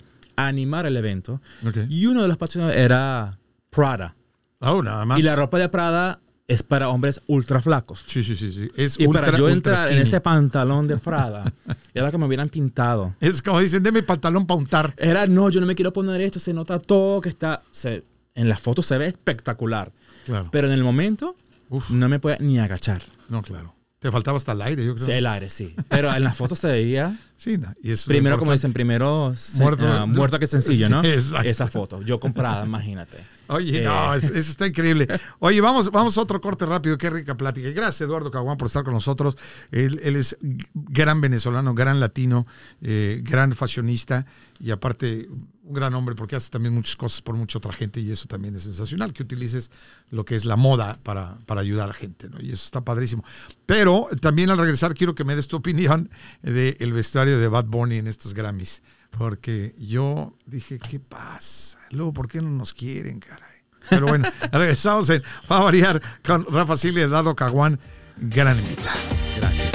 [0.46, 1.40] animar el evento.
[1.66, 1.76] Ok.
[1.88, 3.38] Y uno de los patrocinadores era
[3.70, 4.14] Prada.
[4.60, 5.18] Oh, nada más.
[5.18, 8.02] Y la ropa de Prada es para hombres ultra flacos.
[8.06, 8.68] Sí, sí, sí, sí.
[8.76, 11.44] Es Y ultra, para yo entrar en ese pantalón de Prada,
[11.94, 13.14] era que me hubieran pintado.
[13.20, 14.94] Es como dicen, deme pantalón para untar.
[14.96, 17.62] Era, no, yo no me quiero poner esto, se nota todo que está...
[17.70, 19.92] se- en la foto se ve espectacular.
[20.24, 20.48] Claro.
[20.52, 21.36] Pero en el momento
[21.68, 21.90] Uf.
[21.90, 23.02] no me puede ni agachar.
[23.28, 23.74] No, claro.
[24.00, 25.04] Te faltaba hasta el aire, yo creo.
[25.06, 25.74] Sí, el aire, sí.
[25.88, 29.34] Pero en la foto se veía, Sí, no, y eso es primero como dicen, primero
[29.36, 31.02] se- Muerto- ah, muerto que sencillo, ¿no?
[31.04, 31.48] Sí, exacto.
[31.48, 32.02] Esa foto.
[32.02, 33.18] Yo comprada, imagínate.
[33.50, 33.84] Oye, Eh.
[33.84, 35.06] no, es- eso está increíble.
[35.38, 36.96] Oye, vamos, vamos a otro corte rápido.
[36.98, 37.68] Qué rica plática.
[37.68, 39.36] Y Gracias, Eduardo Caguán, por estar con nosotros.
[39.70, 40.36] Él, él es
[40.74, 42.46] gran venezolano, gran latino,
[42.82, 44.26] eh, gran fashionista
[44.58, 45.28] y aparte
[45.62, 48.56] un gran hombre porque hace también muchas cosas por mucha otra gente y eso también
[48.56, 49.70] es sensacional, que utilices
[50.10, 52.40] lo que es la moda para, para ayudar a gente, ¿no?
[52.40, 53.24] Y eso está padrísimo.
[53.66, 56.10] Pero también al regresar quiero que me des tu opinión
[56.42, 58.82] del vestuario de Bad Bunny en estos Grammys.
[59.10, 61.78] Porque yo dije, ¿qué pasa?
[61.90, 63.60] Luego, ¿por qué no nos quieren, caray?
[63.88, 67.78] Pero bueno, regresamos en Va a variar con Rafa Silva y Eduardo Caguán,
[68.16, 68.98] gran invitado.
[69.36, 69.70] Gracias.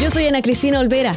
[0.00, 1.16] Yo soy Ana Cristina Olvera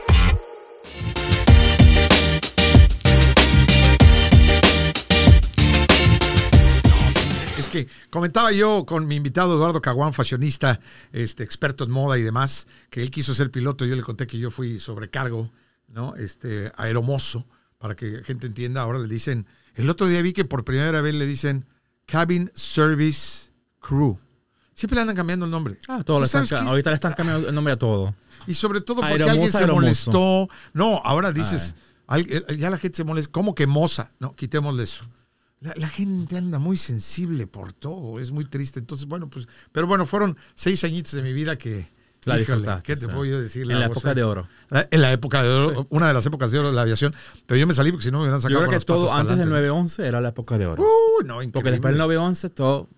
[7.71, 10.79] Que comentaba yo con mi invitado Eduardo Caguán, fashionista,
[11.11, 13.85] este, experto en moda y demás, que él quiso ser piloto.
[13.85, 15.49] Yo le conté que yo fui sobrecargo,
[15.87, 16.15] ¿no?
[16.15, 17.45] Este, aeromozo,
[17.79, 18.81] para que la gente entienda.
[18.81, 21.65] Ahora le dicen, el otro día vi que por primera vez le dicen
[22.05, 23.49] Cabin Service
[23.79, 24.17] Crew.
[24.73, 25.77] Siempre le andan cambiando el nombre.
[25.87, 28.15] Ah, todo ¿Tú le están, ahorita le están cambiando el nombre a todo.
[28.47, 29.81] Y sobre todo porque Aeromoza, alguien se aeromozo.
[30.11, 30.49] molestó.
[30.73, 31.75] No, ahora dices,
[32.07, 33.31] al- eh, ya la gente se molesta.
[33.31, 34.11] ¿Cómo que moza?
[34.19, 35.05] No, quitémosle eso.
[35.61, 38.79] La, la gente anda muy sensible por todo, es muy triste.
[38.79, 41.87] Entonces, bueno, pues, pero bueno, fueron seis añitos de mi vida que...
[42.23, 42.83] La disfrutaste.
[42.85, 43.63] ¿Qué te o sea, puedo yo decir?
[43.63, 44.47] En la época de oro.
[44.69, 47.15] La- En la época de oro, una de las épocas de oro de la aviación.
[47.47, 49.11] Pero yo me salí porque si no me hubieran sacado Yo creo que las todo
[49.11, 49.67] antes del adelante.
[49.69, 50.83] 911 era la época de oro.
[50.83, 51.71] Uy, no, Porque increíble.
[51.71, 52.89] después del 911 todo...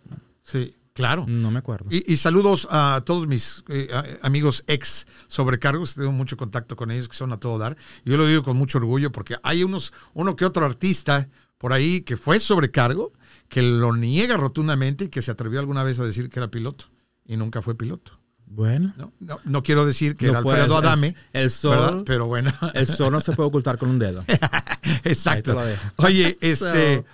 [0.44, 1.24] Sí, claro.
[1.26, 1.86] No me acuerdo.
[1.90, 3.88] Y, y saludos a todos mis eh,
[4.24, 7.78] amigos ex sobrecargos, tengo mucho contacto con ellos que son a todo dar.
[8.04, 11.30] Yo lo digo con mucho orgullo porque hay unos, uno que otro artista
[11.64, 13.14] por ahí que fue sobrecargo,
[13.48, 16.88] que lo niega rotundamente y que se atrevió alguna vez a decir que era piloto
[17.26, 18.20] y nunca fue piloto.
[18.46, 18.94] Bueno.
[18.98, 22.04] No, no, no quiero decir que No era puede- Alfredo Adame, el sol- ¿verdad?
[22.06, 22.52] pero bueno.
[22.74, 24.20] El sol no se puede ocultar con un dedo.
[25.06, 25.58] Exacto.
[26.00, 27.06] Oye, este.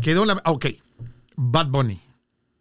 [0.00, 0.40] Quedó la.
[0.46, 0.66] Ok.
[1.36, 2.00] Bad Bunny.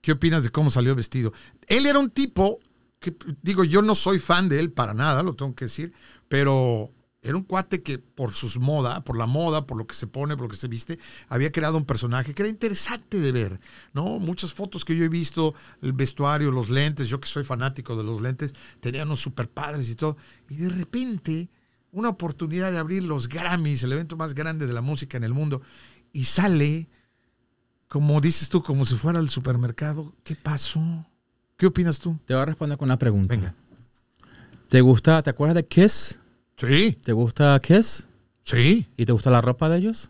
[0.01, 1.31] ¿Qué opinas de cómo salió vestido?
[1.67, 2.59] Él era un tipo
[2.99, 5.93] que, digo, yo no soy fan de él para nada, lo tengo que decir,
[6.27, 6.91] pero
[7.25, 10.37] era un cuate que por sus moda, por la moda, por lo que se pone,
[10.37, 13.59] por lo que se viste, había creado un personaje que era interesante de ver,
[13.93, 14.19] ¿no?
[14.19, 18.03] Muchas fotos que yo he visto, el vestuario, los lentes, yo que soy fanático de
[18.03, 20.17] los lentes, tenían unos super padres y todo,
[20.49, 21.49] y de repente
[21.91, 25.33] una oportunidad de abrir los Grammys, el evento más grande de la música en el
[25.33, 25.63] mundo,
[26.13, 26.87] y sale,
[27.87, 30.13] como dices tú, como si fuera al supermercado.
[30.23, 31.07] ¿Qué pasó?
[31.57, 32.19] ¿Qué opinas tú?
[32.25, 33.33] Te voy a responder con una pregunta.
[33.33, 33.55] Venga.
[34.69, 36.19] ¿Te gusta, te acuerdas de Kiss?
[36.57, 38.07] Sí, ¿Te gusta Kiss?
[38.43, 40.09] sí, ¿Y te gusta la ropa de ellos?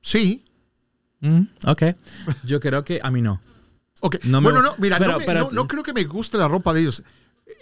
[0.00, 0.44] sí.
[1.22, 1.82] Mm, ok.
[2.44, 3.42] Yo creo que a mí no.
[4.00, 6.04] Ok, No me- bueno, no, mira, pero- no, me- pero- no- no creo que me
[6.04, 7.02] guste la ropa de ellos.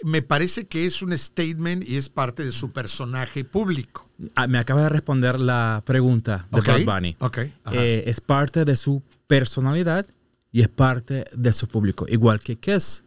[0.05, 4.07] Me parece que es un statement y es parte de su personaje público.
[4.35, 7.17] Ah, me acaba de responder la pregunta de Ok, Bad Bunny.
[7.19, 7.75] ok, ajá.
[7.83, 10.05] Eh, es parte de su personalidad
[10.53, 12.05] y es parte de su público.
[12.07, 13.03] Igual que Kiss.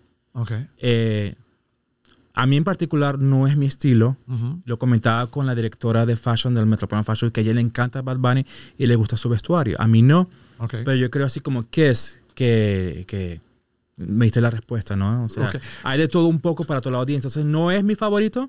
[0.76, 1.34] Eh,
[2.34, 4.16] a mí en particular no es mi estilo.
[4.64, 8.00] Lo comentaba con la directora de fashion del Metropolitan Fashion que a ella le encanta
[8.02, 8.46] Bad Bunny
[8.78, 9.76] y le gusta su vestuario.
[9.80, 10.28] A mí no.
[10.58, 10.70] Ok.
[10.84, 13.40] Pero yo creo así como Kiss que, que
[13.98, 15.24] me diste la respuesta, ¿no?
[15.24, 15.50] O sea,
[15.82, 17.28] hay de todo un poco para toda la audiencia.
[17.28, 18.48] Entonces no es mi favorito,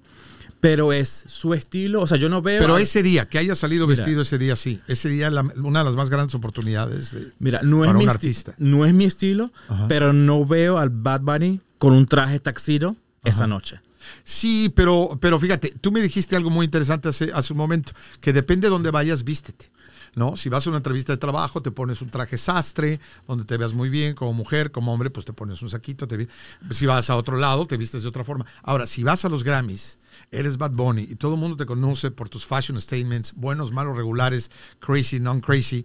[0.62, 2.02] pero es su estilo.
[2.02, 2.62] O sea, yo no veo...
[2.62, 3.98] Pero ese día, que haya salido Mira.
[3.98, 4.80] vestido ese día, sí.
[4.88, 7.12] Ese día, la- una de las más grandes oportunidades.
[7.12, 8.56] de- Mira, no es, para mi un esti- artista.
[8.60, 9.90] no es mi estilo, Ajá.
[9.90, 13.80] pero no veo al Bad Bunny con un traje taxido esa noche.
[14.24, 18.34] Sí, pero, pero fíjate, tú me dijiste algo muy interesante hace, hace un momento, que
[18.34, 19.72] depende de dónde vayas, vístete.
[20.16, 20.38] ¿No?
[20.38, 23.74] Si vas a una entrevista de trabajo, te pones un traje sastre, donde te veas
[23.74, 26.08] muy bien, como mujer, como hombre, pues te pones un saquito.
[26.08, 26.28] Te
[26.70, 28.46] si vas a otro lado, te vistes de otra forma.
[28.62, 29.98] Ahora, si vas a los Grammys,
[30.30, 33.98] eres Bad Bunny y todo el mundo te conoce por tus fashion statements, buenos, malos,
[33.98, 35.84] regulares, crazy, non-crazy,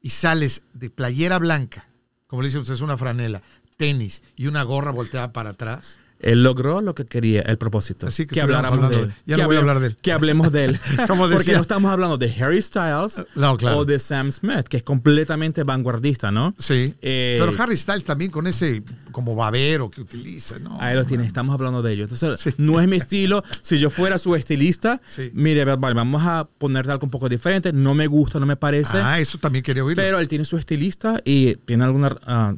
[0.00, 1.88] y sales de playera blanca,
[2.28, 3.42] como le dicen ustedes, una franela,
[3.76, 5.98] tenis y una gorra volteada para atrás.
[6.24, 8.06] Él logró lo que quería, el propósito.
[8.06, 9.12] Así que que habláramos de él.
[9.26, 9.96] ya que no voy a hablar de él.
[10.00, 10.80] Que hablemos de él.
[11.08, 11.54] Como Porque decía.
[11.56, 13.78] no estamos hablando de Harry Styles No, claro.
[13.78, 16.54] o de Sam Smith, que es completamente vanguardista, ¿no?
[16.58, 16.94] Sí.
[17.02, 20.80] Eh, Pero Harry Styles también con ese como babero que utiliza, ¿no?
[20.80, 22.10] Ahí lo tienes, estamos hablando de ellos.
[22.10, 22.54] Entonces, Sí.
[22.58, 23.44] no es mi estilo.
[23.62, 25.30] Si yo fuera su estilista, Sí.
[25.34, 27.72] mire, vale, vamos a ponerte algo un poco diferente.
[27.72, 28.96] No me gusta, no me parece.
[28.98, 30.02] Ah, eso también quería oírlo.
[30.02, 32.16] pero él tiene su estilista y tiene alguna.
[32.26, 32.54] ah,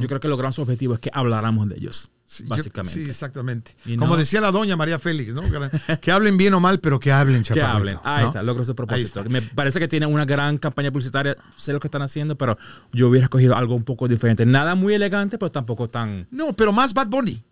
[0.00, 2.94] Yo creo que lograron su objetivo es que habláramos de ellos, Sí, yo- básicamente.
[3.04, 3.76] sí, exactamente.
[3.84, 5.42] Y Como no- decía la doña María Félix, ¿no?
[5.42, 7.68] Que- Que hablen bien o mal, pero que hablen, que chaparrito.
[7.76, 7.98] hablen.
[8.02, 8.28] Ahí ¿no?
[8.28, 9.22] está, logró su propósito.
[9.24, 11.36] Me parece que tiene una gran campaña publicitaria.
[11.56, 12.56] Sé lo que están haciendo, pero
[12.92, 14.46] yo hubiera escogido algo un poco diferente.
[14.46, 17.42] Nada muy elegante, pero tampoco tan No, pero más Bad Bunny.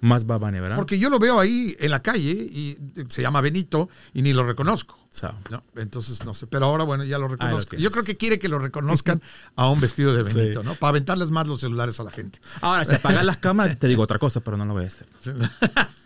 [0.00, 0.76] Más babane, ¿verdad?
[0.76, 2.76] Porque yo lo veo ahí en la calle y
[3.08, 4.98] se llama Benito y ni lo reconozco.
[5.10, 6.46] So, No, entonces no sé.
[6.46, 7.70] Pero ahora, bueno, ya lo reconozco.
[7.70, 7.82] tienes.
[7.84, 9.20] Yo creo que quiere que lo reconozcan
[9.56, 10.36] a un vestido de Sí.
[10.36, 10.74] Benito, ¿no?
[10.76, 12.38] Para aventarles más los celulares a la gente.
[12.60, 15.06] Ahora, si apagan las cámaras, te digo otra cosa, pero no lo voy a hacer.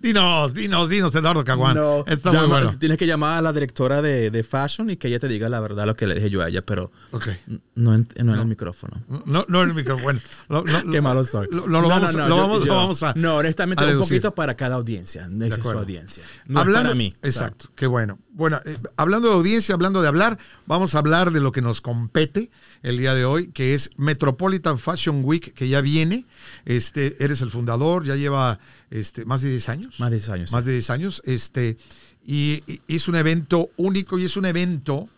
[0.00, 1.74] Dinos, dinos, dinos, Eduardo Caguán.
[1.76, 2.78] No, Está llama- muy bueno.
[2.78, 5.60] Tienes que llamar a la directora de, de fashion y que ella te diga la
[5.60, 7.28] verdad lo que le dije yo a ella, pero Ok.
[7.74, 9.02] no en, no en el micrófono.
[9.26, 10.04] No, no en el micrófono.
[10.04, 11.48] Bueno, lo, Qué malo soy.
[11.50, 13.12] Lo, lo No, vamos, no, no, lo vamos, yo- vamos a.
[13.16, 15.28] No, honestamente, a un poquito para cada audiencia.
[15.40, 16.22] Esa es su audiencia.
[16.46, 17.14] No hablando, es para mí.
[17.22, 18.18] Exacto, qué bueno.
[18.40, 21.82] Bueno, eh, hablando de audiencia, hablando de hablar, vamos a hablar de lo que nos
[21.82, 22.50] compete
[22.82, 26.24] el día de hoy, que es Metropolitan Fashion Week, que ya viene.
[26.64, 30.00] Este, eres el fundador, ya lleva este, más de 10 años.
[30.00, 30.52] Más de 10 años.
[30.52, 31.22] Más de 10 años.
[31.26, 31.76] Este,
[32.24, 35.10] y, y es un evento único y es un evento,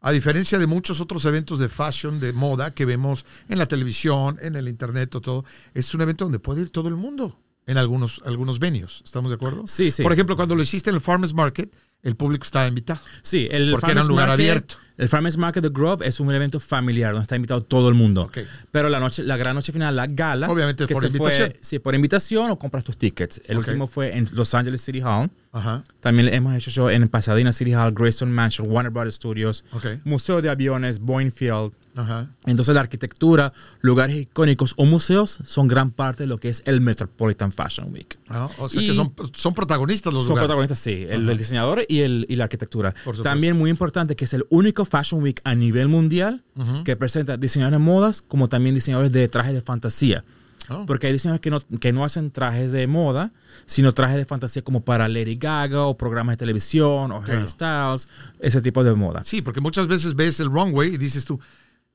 [0.00, 4.38] a diferencia de muchos otros eventos de fashion, de moda que vemos en la televisión,
[4.42, 5.44] en el internet o todo,
[5.74, 9.02] es un evento donde puede ir todo el mundo en algunos, algunos venues.
[9.04, 9.66] ¿Estamos de acuerdo?
[9.66, 10.04] Sí, sí.
[10.04, 13.00] Por ejemplo, cuando lo hiciste en el Farmers Market, el público estaba invitado.
[13.22, 14.74] Sí, el Porque era un Farmers lugar Market- abierto.
[14.96, 18.22] El Farmers Market de Grove es un evento familiar donde está invitado todo el mundo.
[18.24, 18.38] Ok.
[18.70, 20.50] Pero la noche, la gran noche final, la gala.
[20.50, 21.50] Obviamente que por se invitación.
[21.52, 23.40] Fue, sí, por invitación o compras tus tickets.
[23.46, 23.66] El Ok.
[23.68, 25.30] último fue en Los Angeles City Hall.
[25.52, 25.84] Ajá.
[26.00, 29.86] También hemos hecho show en Pasadena City Hall, Greystone Mansion, Warner Brothers Studios, Ok.
[30.04, 31.72] Museo de Aviones, Boeing Field.
[31.96, 32.28] Ajá.
[32.46, 36.80] Entonces la arquitectura, lugares icónicos o museos son gran parte de lo que es el
[36.80, 38.18] Metropolitan Fashion Week.
[38.28, 40.46] Ah, o sea Y- que son, son protagonistas los Son lugares.
[40.48, 42.94] protagonistas, sí, el, el diseñador y, el, y la arquitectura.
[43.22, 46.44] También muy importante que es el único Fashion Week a nivel mundial
[46.84, 50.24] que presenta diseñadores de modas como también diseñadores de trajes de fantasía.
[50.68, 50.84] Oh.
[50.86, 53.32] Porque hay diseñadores que no, que no hacen trajes de moda,
[53.66, 57.40] sino trajes de fantasía como para Lady Gaga o programas de televisión o Claro.
[57.40, 59.24] Harry Styles, ese tipo de moda.
[59.24, 61.40] Sí, porque muchas veces ves el runway y dices tú,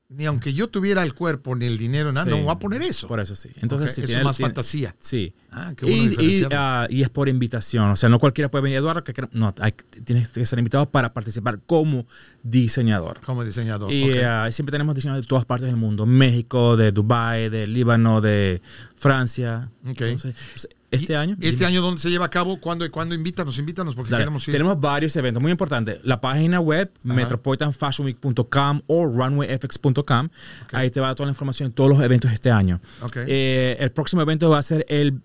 [0.08, 2.30] ni aunque yo tuviera el cuerpo ni el dinero, nada, Sí.
[2.30, 3.08] no voy a poner eso.
[3.08, 3.48] Por eso sí.
[3.60, 4.94] Entonces, Ok, si eso es más tiene- fantasía.
[5.00, 5.32] Sí.
[5.50, 7.90] Ah, qué bueno y, y, ah, y es por invitación.
[7.90, 9.72] O sea, no cualquiera puede venir, Eduardo, que no, hay-
[10.04, 12.06] tienes que ser invitado para participar como
[12.42, 13.20] diseñador.
[13.24, 13.92] Como diseñador.
[13.92, 16.06] Y ah, siempre tenemos diseñadores de todas partes del mundo.
[16.06, 18.62] México, de Dubái, de Líbano, de
[18.94, 19.70] Francia.
[19.84, 20.00] Ok.
[20.02, 21.36] Entonces, pues, este año.
[21.40, 22.58] ¿Este año dónde se lleva a cabo?
[22.60, 23.58] ¿Cuándo, ¿cuándo invítanos?
[23.58, 24.52] Invítanos porque Dale, queremos ir.
[24.52, 25.98] tenemos varios eventos muy importantes.
[26.02, 30.28] La página web, metropolitanfashionweek.com o runwayfx.com.
[30.72, 32.80] Ahí te va toda la información de todos los eventos este año.
[33.26, 35.20] Eh, el próximo evento va a ser el,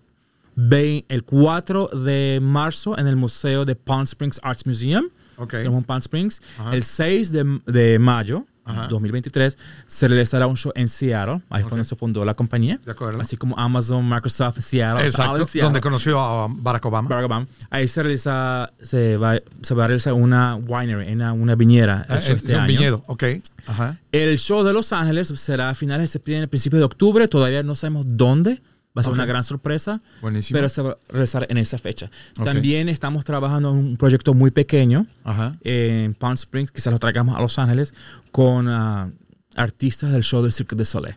[0.56, 5.06] ve- el 4 de marzo en el Museo de Palm Springs Arts Museum.
[5.38, 5.52] Ok.
[5.52, 6.42] Tenemos en Palm Springs.
[6.60, 6.76] Ajá.
[6.76, 8.46] El 6 de, de mayo.
[8.72, 8.88] Ajá.
[8.88, 9.58] 2023
[9.88, 12.80] se realizará un show en Seattle, ahí fue donde se fundó la compañía.
[12.86, 13.22] De acuerdo.
[13.22, 15.06] Así como Amazon, Microsoft, Seattle.
[15.06, 15.62] Exacto, Seattle.
[15.64, 17.10] donde conoció a Barack Obama.
[17.10, 17.48] Barack Obama.
[17.70, 22.16] Ahí se realiza, se va, se va a realizar una winery, una, una viñera el
[22.18, 22.68] Ah, show es este un año.
[22.68, 23.24] viñedo, ok.
[23.68, 23.98] Ajá.
[24.12, 27.28] El show de Los Ángeles será a finales de septiembre, principios de octubre.
[27.28, 28.62] Todavía no sabemos dónde.
[28.96, 30.02] Va a ser una gran sorpresa.
[30.22, 30.58] Buenísimo.
[30.58, 32.10] Pero se va a realizar en esa fecha.
[32.44, 35.58] También estamos trabajando en un proyecto muy pequeño Ajá.
[35.64, 36.72] en Palm Springs.
[36.72, 37.94] Quizás lo traigamos a Los Ángeles
[38.32, 39.10] con ah,
[39.56, 41.16] artistas del show del Cirque du Soleil.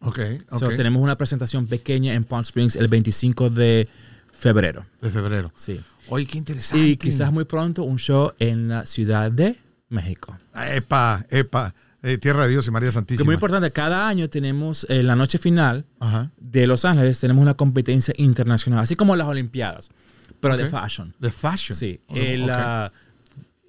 [0.00, 0.20] Ok,
[0.50, 0.58] ok.
[0.58, 3.88] So, tenemos una presentación pequeña en Palm Springs el 25 de
[4.32, 4.86] febrero.
[5.00, 5.52] de febrero.
[5.56, 5.80] Sí.
[6.08, 6.86] Oye, qué interesante.
[6.86, 9.56] Y quizás muy pronto un show en la Ciudad de
[9.88, 10.36] México.
[10.54, 11.74] Epa, epa.
[12.08, 13.22] Eh, Tierra de Dios y María Santísima.
[13.22, 16.30] es muy importante, cada año tenemos en la noche final Ajá.
[16.38, 19.90] de Los Ángeles, tenemos una competencia internacional, así como las Olimpiadas,
[20.38, 20.70] pero de Ok.
[20.70, 21.14] fashion.
[21.18, 21.76] De fashion.
[21.76, 22.00] Sí.
[22.06, 22.92] Oh, El, ah,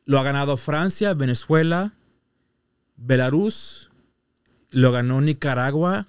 [0.06, 1.94] lo ha ganado Francia, Venezuela,
[2.96, 3.90] Belarus,
[4.70, 6.06] lo ganó Nicaragua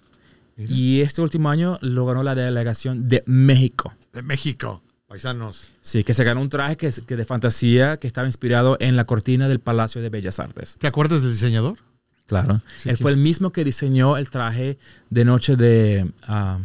[0.56, 0.72] Mira.
[0.72, 3.94] y este último año lo ganó la delegación de México.
[4.12, 4.82] De México.
[5.06, 5.68] Paisanos.
[5.80, 9.48] Sí, que se ganó un traje que de fantasía que estaba inspirado en la cortina
[9.48, 10.76] del Palacio de Bellas Artes.
[10.78, 11.78] ¿Te acuerdas del diseñador?
[12.28, 12.60] Claro.
[12.76, 14.78] Sí, Él fue el mismo que diseñó el traje
[15.10, 16.60] de noche de ah,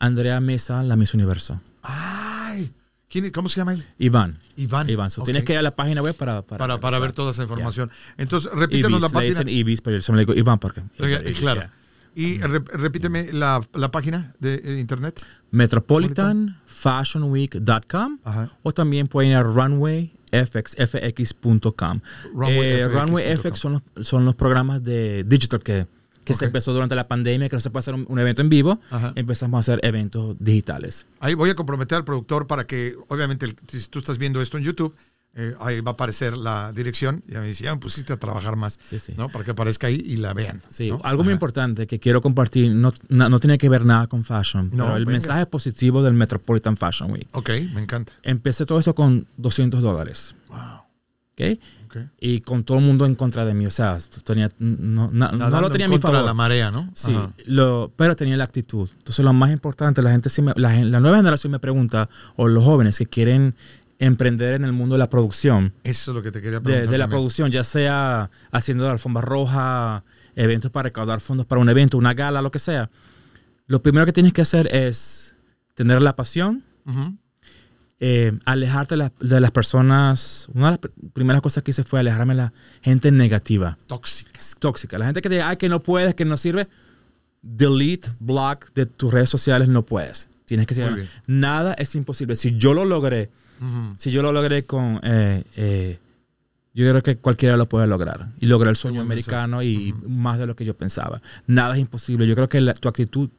[0.00, 1.60] Andrea Mesa, la Miss Universo.
[1.82, 2.72] Ay.
[3.08, 3.84] ¿Quién, ¿Cómo se llama él?
[3.98, 4.38] Iván.
[4.56, 4.90] Iván.
[4.90, 5.10] Iván.
[5.10, 5.22] So.
[5.22, 6.42] Tienes que ir a la página web para...
[6.42, 7.90] Para, Para, para ver toda esa información.
[8.16, 8.60] Entonces, Yeah.
[8.60, 9.30] repítanos Ibis, la le página.
[9.30, 10.82] dicen Ibis, pero yo le digo Iván porque...
[10.98, 11.60] Oiga, Ibis, claro.
[11.60, 11.72] yeah.
[12.18, 15.22] Y rep- repíteme la, la página de eh, internet.
[15.50, 18.18] metropolitanfashionweek.com
[18.62, 19.42] o también pueden ir a
[20.32, 22.00] runwayfx.com.
[22.32, 22.50] Runwayfx.com.
[22.52, 25.86] Eh, RunwayFX son los, son los programas de digital que,
[26.24, 28.48] que se empezó durante la pandemia, que no se puede hacer un, un evento en
[28.48, 28.80] vivo.
[28.90, 29.12] Ajá.
[29.16, 31.06] Empezamos a hacer eventos digitales.
[31.20, 34.58] Ahí voy a comprometer al productor para que, obviamente, el- si tú estás viendo esto
[34.58, 34.94] en YouTube,
[35.38, 37.22] eh, ahí va a aparecer la dirección.
[37.28, 39.12] Y ya me me pusiste a trabajar más, Sí, sí.
[39.16, 39.28] ¿no?
[39.28, 40.62] Para que aparezca ahí y la vean.
[40.68, 40.98] Sí, ¿no?
[41.04, 44.70] algo muy importante que quiero compartir, no, no, no tiene que ver nada con fashion,
[44.72, 45.12] No, pero el venga.
[45.18, 47.28] mensaje positivo del Metropolitan Fashion Week.
[47.32, 48.12] Ok, me encanta.
[48.22, 50.34] Empecé todo esto con 200 dólares.
[50.48, 50.58] Wow.
[51.32, 51.58] ¿ok?
[51.86, 51.96] ok.
[52.18, 53.66] Y con todo el mundo en contra de mí.
[53.66, 56.24] O sea, tenía, no, na- no lo tenía a en mi favor.
[56.24, 56.90] la marea, ¿no?
[56.94, 57.14] Sí,
[57.44, 58.88] lo, pero tenía la actitud.
[58.98, 62.64] Entonces, lo más importante, la gente, me- la, la nueva generación me pregunta, o los
[62.64, 63.54] jóvenes que quieren
[63.98, 66.90] emprender en el mundo de la producción, Eso es lo que te quería preguntar.
[66.90, 67.16] de la también.
[67.16, 72.12] producción, ya sea haciendo la alfombra roja, eventos para recaudar fondos para un evento, una
[72.14, 72.90] gala, lo que sea.
[73.66, 75.36] Lo primero que tienes que hacer es
[75.74, 77.16] tener la pasión, Ujú.
[78.00, 80.48] eh, alejarte de, la- de las personas.
[80.52, 84.38] Una de las pr- primeras cosas que hice fue alejarme de la gente negativa, Tóxica.
[84.58, 84.98] tóxica.
[84.98, 86.68] La gente que te diga, ay, que no puedes, que no sirve.
[87.42, 90.28] Delete, block de tus redes sociales, no puedes.
[90.46, 91.08] Tienes que decir, bien.
[91.26, 92.36] nada es imposible.
[92.36, 93.30] Si yo lo logré,
[93.60, 93.94] Ujú.
[93.96, 95.00] si yo lo logré con...
[95.02, 95.98] eh, eh,
[96.74, 98.28] yo creo que cualquiera lo puede lograr.
[98.38, 101.22] Y logré el sueño americano y más de lo que yo pensaba.
[101.46, 102.26] Nada es imposible.
[102.26, 103.30] Yo creo que la- tu actitud...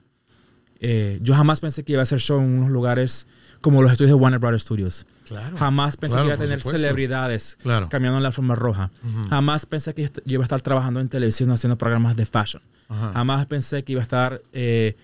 [0.80, 3.28] eh, yo jamás pensé que iba a hacer show en unos lugares
[3.62, 5.06] como los estudios de Warner Brothers Studios.
[5.28, 5.58] Claro.
[5.58, 6.80] Jamás pensé Claro, que iba a tener supuesto.
[6.82, 7.90] celebridades Claro.
[7.90, 8.92] caminando en la forma roja.
[9.30, 12.62] Jamás pensé que yo iba a estar trabajando en televisión haciendo programas de fashion.
[12.90, 13.12] Ajá.
[13.14, 14.96] Jamás pensé que iba a estar eh,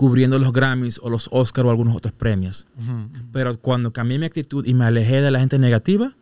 [0.00, 2.66] cubriendo los Grammys o los Oscars o algunos otros premios.
[2.78, 3.10] Ujú.
[3.32, 6.14] Pero cuando cambié mi actitud y me alejé de la gente negativa,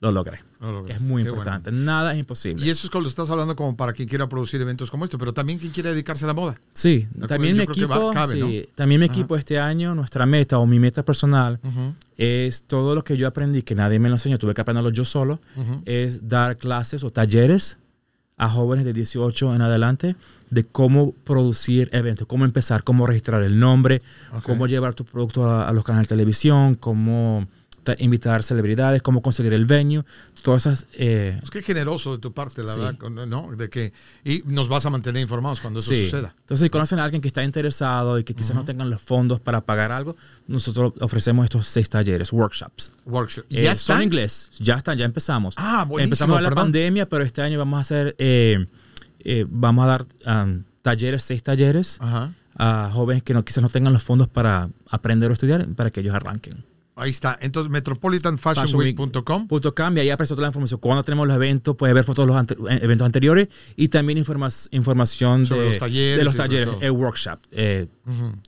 [0.00, 0.38] lo logré.
[0.58, 1.42] Lo Que es muy Qué bueno.
[1.42, 1.70] importante.
[1.70, 2.64] Nada es imposible.
[2.64, 5.34] Y eso es cuando estás hablando como para quien quiera producir eventos como esto, pero
[5.34, 6.58] también quien quiera dedicarse a la moda.
[6.72, 8.46] Sí, también mi equipo, va- cabe, ¿no?
[8.48, 11.92] sí, también mi equipo este año, nuestra meta o mi meta personal Ujú.
[12.16, 15.04] es todo lo que yo aprendí, que nadie me lo enseñó, tuve que aprenderlo yo
[15.04, 15.40] solo,
[15.84, 17.76] es dar clases o talleres
[18.40, 20.16] a jóvenes de 18 en adelante
[20.48, 24.00] de cómo producir eventos, cómo empezar, cómo registrar el nombre,
[24.44, 27.46] cómo llevar tu producto a, a los canales de televisión, cómo
[27.98, 30.04] invitar celebridades, cómo conseguir el venue,
[30.42, 30.86] todas esas...
[30.92, 32.80] eh, Pues qué generoso de tu parte, la Sí.
[32.80, 33.50] verdad, ¿no?
[33.56, 33.92] De que,
[34.24, 36.04] y nos vas a mantener informados cuando eso sí.
[36.04, 36.34] suceda.
[36.40, 39.40] Entonces, si conocen a alguien que está interesado y que quizás no tengan los fondos
[39.40, 40.16] para pagar algo,
[40.46, 42.92] nosotros ofrecemos estos seis talleres, workshops.
[43.06, 43.44] Workshop.
[43.48, 43.96] ¿Y Eh, ya son están?
[43.98, 45.54] en inglés, ya están, ya empezamos.
[45.56, 48.66] Ah, buenísimo, Empezamos la pandemia, pero este año vamos a hacer, eh,
[49.20, 50.06] eh, vamos a dar
[50.46, 52.32] um, talleres, seis talleres Ajá.
[52.56, 56.00] a jóvenes que no, quizás no tengan los fondos para aprender o estudiar, para que
[56.00, 56.64] ellos arranquen.
[56.96, 57.38] Ahí está.
[57.40, 59.46] Entonces, metropolitanfashionweek.com.
[59.48, 60.80] Punto com, y ahí aparece toda la información.
[60.80, 64.18] Cuando tenemos los eventos, puedes ver fotos de los ante- eh, eventos anteriores y también
[64.18, 67.38] informa- información Sobre de los talleres de los talleres, el workshop.
[67.52, 67.86] Eh,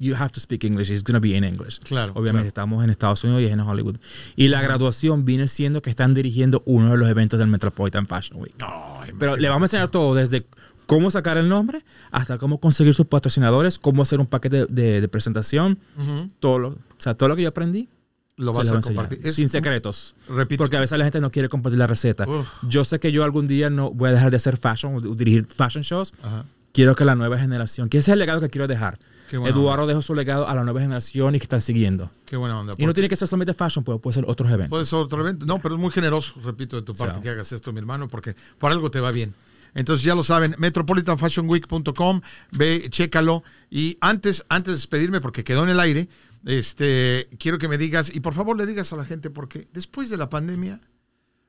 [0.01, 1.79] You have to speak English, it's going to be in English.
[1.81, 2.49] Claro, Obviamente claro.
[2.49, 3.97] estamos en Estados Unidos y es en Hollywood.
[4.35, 8.41] Y la graduación viene siendo que están dirigiendo uno de los eventos del Metropolitan Fashion
[8.41, 8.55] Week.
[9.19, 10.45] Pero le vamos a enseñar todo, desde
[10.87, 15.09] cómo sacar el nombre hasta cómo conseguir sus patrocinadores, cómo hacer un paquete de, de
[15.09, 15.79] presentación,
[16.41, 17.89] todo lo, o sea, todo lo que yo aprendí.
[18.37, 19.21] Lo vas les a compartir.
[19.25, 20.15] Es sin secretos.
[20.29, 20.63] Repito.
[20.63, 22.27] Porque a veces la gente no quiere compartir la receta.
[22.29, 22.47] Uf.
[22.63, 25.47] Yo sé que yo algún día no voy a dejar de hacer fashion o dirigir
[25.47, 26.13] fashion shows.
[26.23, 26.45] Ajá.
[26.73, 28.99] Quiero que la nueva generación, que ese es el legado que quiero dejar.
[29.31, 32.11] Eduardo dejó su legado a la nueva generación y que están siguiendo.
[32.27, 32.75] Qué buena onda.
[32.77, 34.69] Y no tiene que ser solamente fashion, puede, puede ser otros eventos.
[34.71, 35.47] Puede ser otro evento.
[35.47, 37.23] No, pero es muy generoso, repito, de tu parte Sí.
[37.23, 39.35] que hagas esto, mi hermano, porque por algo te va bien.
[39.75, 42.21] Entonces ya lo saben, metropolitanfashionweek.com,
[42.53, 43.43] ve, chécalo.
[43.71, 46.09] Y antes, antes de despedirme, porque quedó en el aire,
[46.45, 50.11] este, quiero que me digas, y por favor le digas a la gente, porque después
[50.11, 50.81] de la pandemia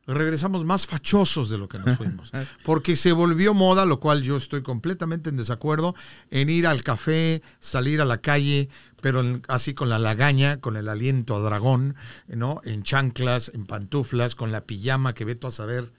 [0.05, 2.31] regresamos más fachosos de lo que nos fuimos.
[2.63, 5.95] Porque se volvió moda, lo cual yo estoy completamente en desacuerdo,
[6.29, 8.69] en ir al café, salir a la calle,
[9.01, 11.95] pero en- así con la lagaña, con el aliento a dragón,
[12.27, 12.59] ¿no?
[12.65, 15.91] En chanclas, en pantuflas, con la pijama que veto a saber.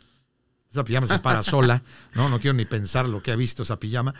[0.71, 1.83] Esa pijama se para sola,
[2.15, 2.29] ¿no?
[2.29, 4.13] No quiero ni pensar lo que ha visto esa pijama.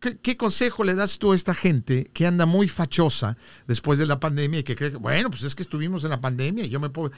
[0.00, 4.06] ¿Qué, qué consejo le das tú a esta gente que anda muy fachosa después de
[4.06, 6.68] la pandemia y que cree que, bueno, pues es que estuvimos en la pandemia y
[6.68, 7.10] yo me puedo.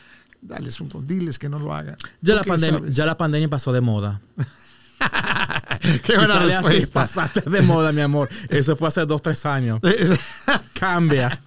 [0.42, 1.96] Dales un, diles que no lo hagan.
[2.20, 2.94] ya, ¿Tú la pandemia, sabes?
[2.96, 4.20] ya la pandemia pasó de moda.
[6.02, 7.00] Qué Si buena sale así, respuesta.
[7.00, 8.28] pasaste de moda, mi amor.
[8.48, 9.80] Eso fue hace dos, tres años.
[10.74, 11.40] Cambia.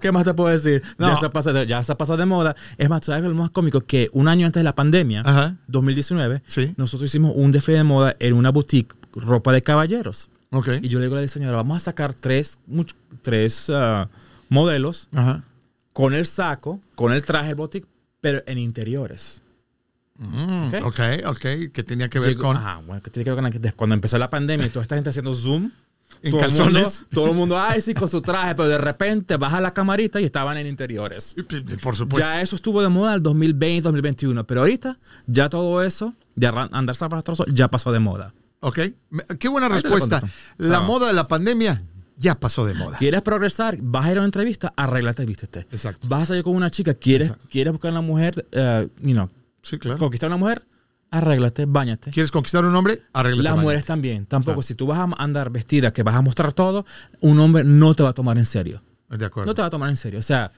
[0.00, 0.82] ¿Qué más te puedo decir?
[0.98, 1.08] No.
[1.08, 2.54] Ya, se pasa de, ya se pasa de moda.
[2.78, 3.80] Es más, ¿tú ¿sabes lo más cómico?
[3.82, 5.56] Que un año antes de la pandemia, Ajá.
[5.68, 6.74] 2019, Sí.
[6.76, 10.28] nosotros hicimos un desfile de moda en una boutique, ropa de caballeros.
[10.50, 10.68] Ok.
[10.82, 14.08] Y yo le digo a la diseñadora, vamos a sacar tres, much- tres ah,
[14.48, 15.42] modelos Ajá.
[15.92, 17.86] con el saco, con el traje, boutique,
[18.20, 19.42] pero en interiores.
[20.18, 20.84] Mm, ¿Ok?
[20.84, 21.40] ok, ok,
[21.72, 23.94] que tenía que ver Llegó- con Ajá, bueno, que tiene que ver con la- cuando
[23.94, 25.70] empezó la pandemia y toda esta gente haciendo Zoom.
[26.22, 26.72] en todo calzones.
[27.02, 30.20] mundo- todo el mundo, ay, sí, con su traje, pero de repente baja la camarita
[30.20, 31.34] y estaban en interiores.
[31.82, 32.18] Por supuesto.
[32.26, 36.94] ya eso estuvo de moda el 2020, 2021, pero ahorita ya todo eso de andar
[36.96, 38.32] zapatos ya pasó de moda.
[38.60, 38.78] Ok,
[39.38, 40.22] qué buena respuesta.
[40.58, 41.82] La moda de la pandemia
[42.16, 42.96] ya pasó de moda.
[42.98, 43.78] ¿Quieres progresar?
[43.80, 45.60] Vas a ir a una entrevista, arréglate y vístete.
[45.70, 46.08] Exacto.
[46.08, 49.30] Vas a salir con una chica, ¿quieres, ¿quieres buscar una mujer, eh, you know,
[49.62, 49.98] Sí, claro.
[49.98, 50.66] conquistar a una mujer?
[51.10, 52.10] Arréglate, bañate.
[52.10, 53.02] ¿Quieres conquistar a un hombre?
[53.12, 53.42] Arréglate.
[53.44, 54.26] Las mujeres también.
[54.26, 56.84] Tampoco, si tú vas a andar vestida, que vas a mostrar todo,
[57.20, 58.82] un hombre no te va a tomar en serio.
[59.08, 59.48] De acuerdo.
[59.48, 60.18] No te va a tomar en serio.
[60.18, 60.50] O sea,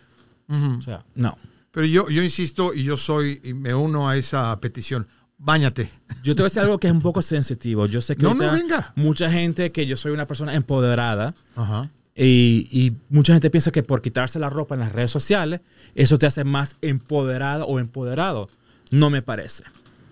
[0.49, 1.37] o sea no.
[1.71, 5.07] Pero yo, yo insisto y yo soy y me uno a esa petición.
[5.39, 5.89] Báñate.
[6.25, 7.87] Yo te voy a decir algo que es un poco sensitivo.
[7.87, 8.93] Yo sé que No, no, ahorita venga.
[8.97, 11.91] mucha gente que yo soy una persona empoderada Ajá.
[12.17, 15.61] y, y mucha gente piensa que por quitarse la ropa en las redes sociales,
[15.95, 18.49] eso te hace más empoderada o empoderado.
[18.91, 19.63] No me parece.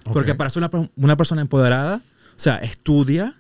[0.05, 3.35] Porque para ser una, per- una persona empoderada, o sea, estudia,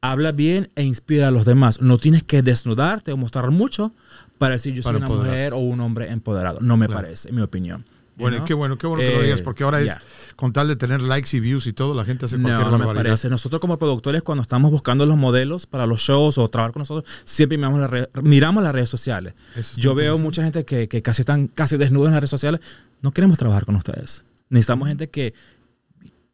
[0.00, 1.80] habla bien e inspira a los demás.
[1.80, 3.92] No tienes que desnudarte o mostrar mucho
[4.38, 5.36] para decir yo soy Para una empoderarte.
[5.36, 6.60] mujer o un hombre empoderado.
[6.60, 7.02] No me Claro.
[7.02, 7.84] parece, en mi opinión.
[8.16, 9.96] Bueno, qué bueno, qué bueno que lo Eh, digas, porque ahora es
[10.36, 12.86] con tal de tener likes y views y todo, la gente hace cualquier No, no
[12.86, 13.28] me parece.
[13.30, 17.10] Nosotros como productores, cuando estamos buscando los modelos para los shows o trabajar con nosotros,
[17.24, 19.34] siempre miramos, las redes- miramos las redes sociales.
[19.76, 22.60] Yo veo mucha gente que, que casi están casi desnudos en las redes sociales.
[23.00, 24.24] No queremos trabajar con ustedes.
[24.50, 25.34] Necesitamos gente que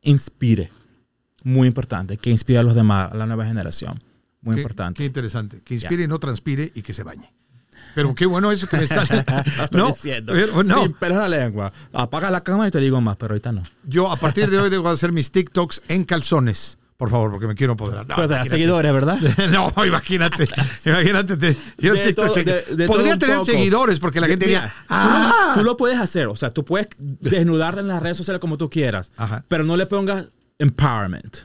[0.03, 0.71] inspire.
[1.45, 2.17] Muy importante.
[2.17, 4.03] Que inspire a los demás, a la nueva generación.
[4.43, 4.99] Muy Qué- importante.
[4.99, 5.61] Qué interesante.
[5.65, 7.33] Que inspire y no transpire y que se bañe.
[8.03, 9.09] Pero qué bueno eso que me estás.
[9.73, 10.33] no, diciendo.
[10.35, 10.83] pero no.
[10.83, 11.73] Sin pelos en la lengua.
[11.93, 13.63] Apaga la cámara y te digo más, pero ahorita no.
[13.85, 16.79] Yo a partir de hoy debo hacer mis TikToks en calzones.
[16.97, 18.09] Por favor, porque me quiero empoderar.
[18.09, 19.17] No, pero te seguidores, ¿verdad?
[19.51, 20.49] No, imagínate.
[20.85, 21.37] Imagínate.
[21.37, 23.45] te- yo De TikTok todo- de- de Podría tener poco.
[23.47, 24.75] seguidores porque la gente Mira, diría.
[24.75, 28.17] tú, Ah, lo, tú lo puedes hacer, o sea, tú puedes desnudarte en las redes
[28.17, 29.45] sociales como tú quieras, Ajá.
[29.47, 30.25] pero no le pongas
[30.59, 31.39] empowerment,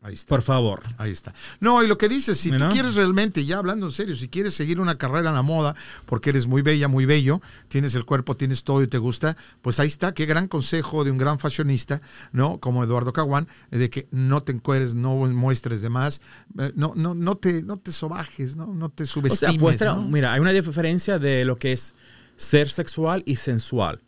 [0.00, 0.28] Ahí está.
[0.28, 0.80] por favor.
[0.96, 1.34] Ahí está.
[1.58, 4.54] No, y lo que dices, si tú quieres realmente, ya hablando en serio, si quieres
[4.54, 5.74] seguir una carrera en la moda,
[6.06, 9.80] porque eres muy bella, muy bello, tienes el cuerpo, tienes todo y te gusta, pues
[9.80, 12.58] ahí está, qué gran consejo de un gran fashionista, ¿no?
[12.58, 16.20] Como Eduardo Caguán, de que no te encueres, no muestres de más,
[16.60, 18.72] eh, no, no, no te, no te sobajes, ¿no?
[18.72, 19.40] No te O subestimes.
[19.50, 20.02] sea, muestra- ¿no?
[20.08, 21.94] mira, hay una diferencia de lo que es
[22.36, 24.00] ser sexual y sensual.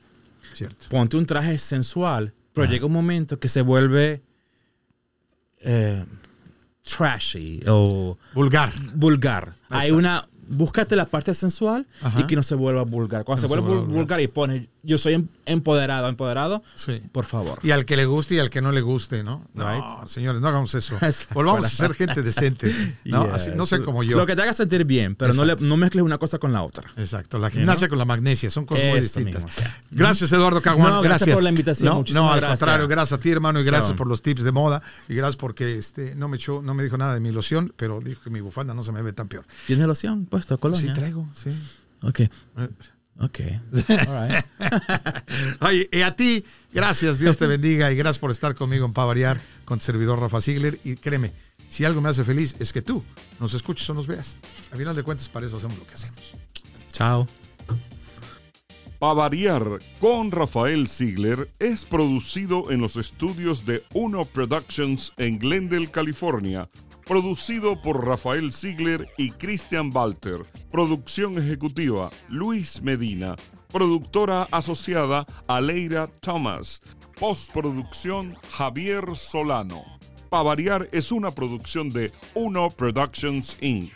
[0.55, 0.87] Cierto.
[0.89, 4.23] Ponte un traje sensual, pero llega un momento que se vuelve
[5.61, 6.05] eh,
[6.83, 8.73] trashy o Vulgar.
[8.95, 9.55] vulgar.
[9.69, 10.27] Hay una.
[10.53, 12.21] Búscate la parte sensual Ajá.
[12.21, 13.23] y que no se vuelva vulgar.
[13.25, 13.95] Cuando No se vuelva vul- vulgar.
[13.95, 17.03] vulgar y pones, yo soy em- empoderado, empoderado, Sí.
[17.13, 17.59] por favor.
[17.63, 19.45] Y al que le guste y al que no le guste, ¿no?
[19.55, 19.71] No,
[20.01, 20.09] Right.
[20.09, 20.97] señores, no hagamos eso.
[21.35, 22.73] Volvamos a ser gente decente.
[23.05, 23.23] ¿no?
[23.33, 24.17] Así, no sé como yo.
[24.17, 26.63] Lo que te haga sentir bien, pero no, le, no mezcles una cosa con la
[26.63, 26.91] otra.
[26.97, 29.45] Exacto, la gimnasia con la magnesia, son cosas muy distintas.
[29.45, 29.83] mismo, o sea.
[29.91, 30.95] Gracias, Eduardo Caguán.
[30.95, 31.21] No, gracias.
[31.21, 32.61] gracias por la invitación, No, no, al gracias.
[32.61, 33.97] contrario, gracias a ti, hermano, y gracias So.
[33.97, 34.83] por los tips de moda.
[35.09, 38.01] Y gracias porque este, no, me echó, no me dijo nada de mi loción, pero
[38.01, 39.45] dijo que mi bufanda no se me ve tan peor.
[39.67, 40.87] ¿Tienes loción puesto, colonia?
[40.89, 41.51] Sí, traigo, sí.
[42.03, 42.21] Ok.
[43.21, 43.41] Ok.
[43.89, 44.45] All right.
[45.61, 49.39] Oye, y a ti, gracias, Dios te bendiga y gracias por estar conmigo en Pavariar
[49.65, 50.81] con tu servidor Rafa Ziegler.
[50.85, 51.33] Y créeme,
[51.69, 53.05] si algo me hace feliz es que tú
[53.39, 54.39] nos escuches o nos veas.
[54.73, 56.35] A final de cuentas, para eso hacemos lo que hacemos.
[56.93, 57.27] Chao.
[58.99, 65.91] Pa' variar con Rafael Ziegler es producido en los estudios de Uno Productions en Glendale,
[65.91, 66.69] California.
[67.11, 70.47] Producido por Rafael Ziegler y Christian Walter.
[70.71, 73.35] Producción ejecutiva Luis Medina.
[73.73, 76.81] Productora asociada Aleira Thomas.
[77.19, 79.83] Postproducción Javier Solano.
[80.29, 83.91] Pa' variar es una producción de Uno Productions Inc.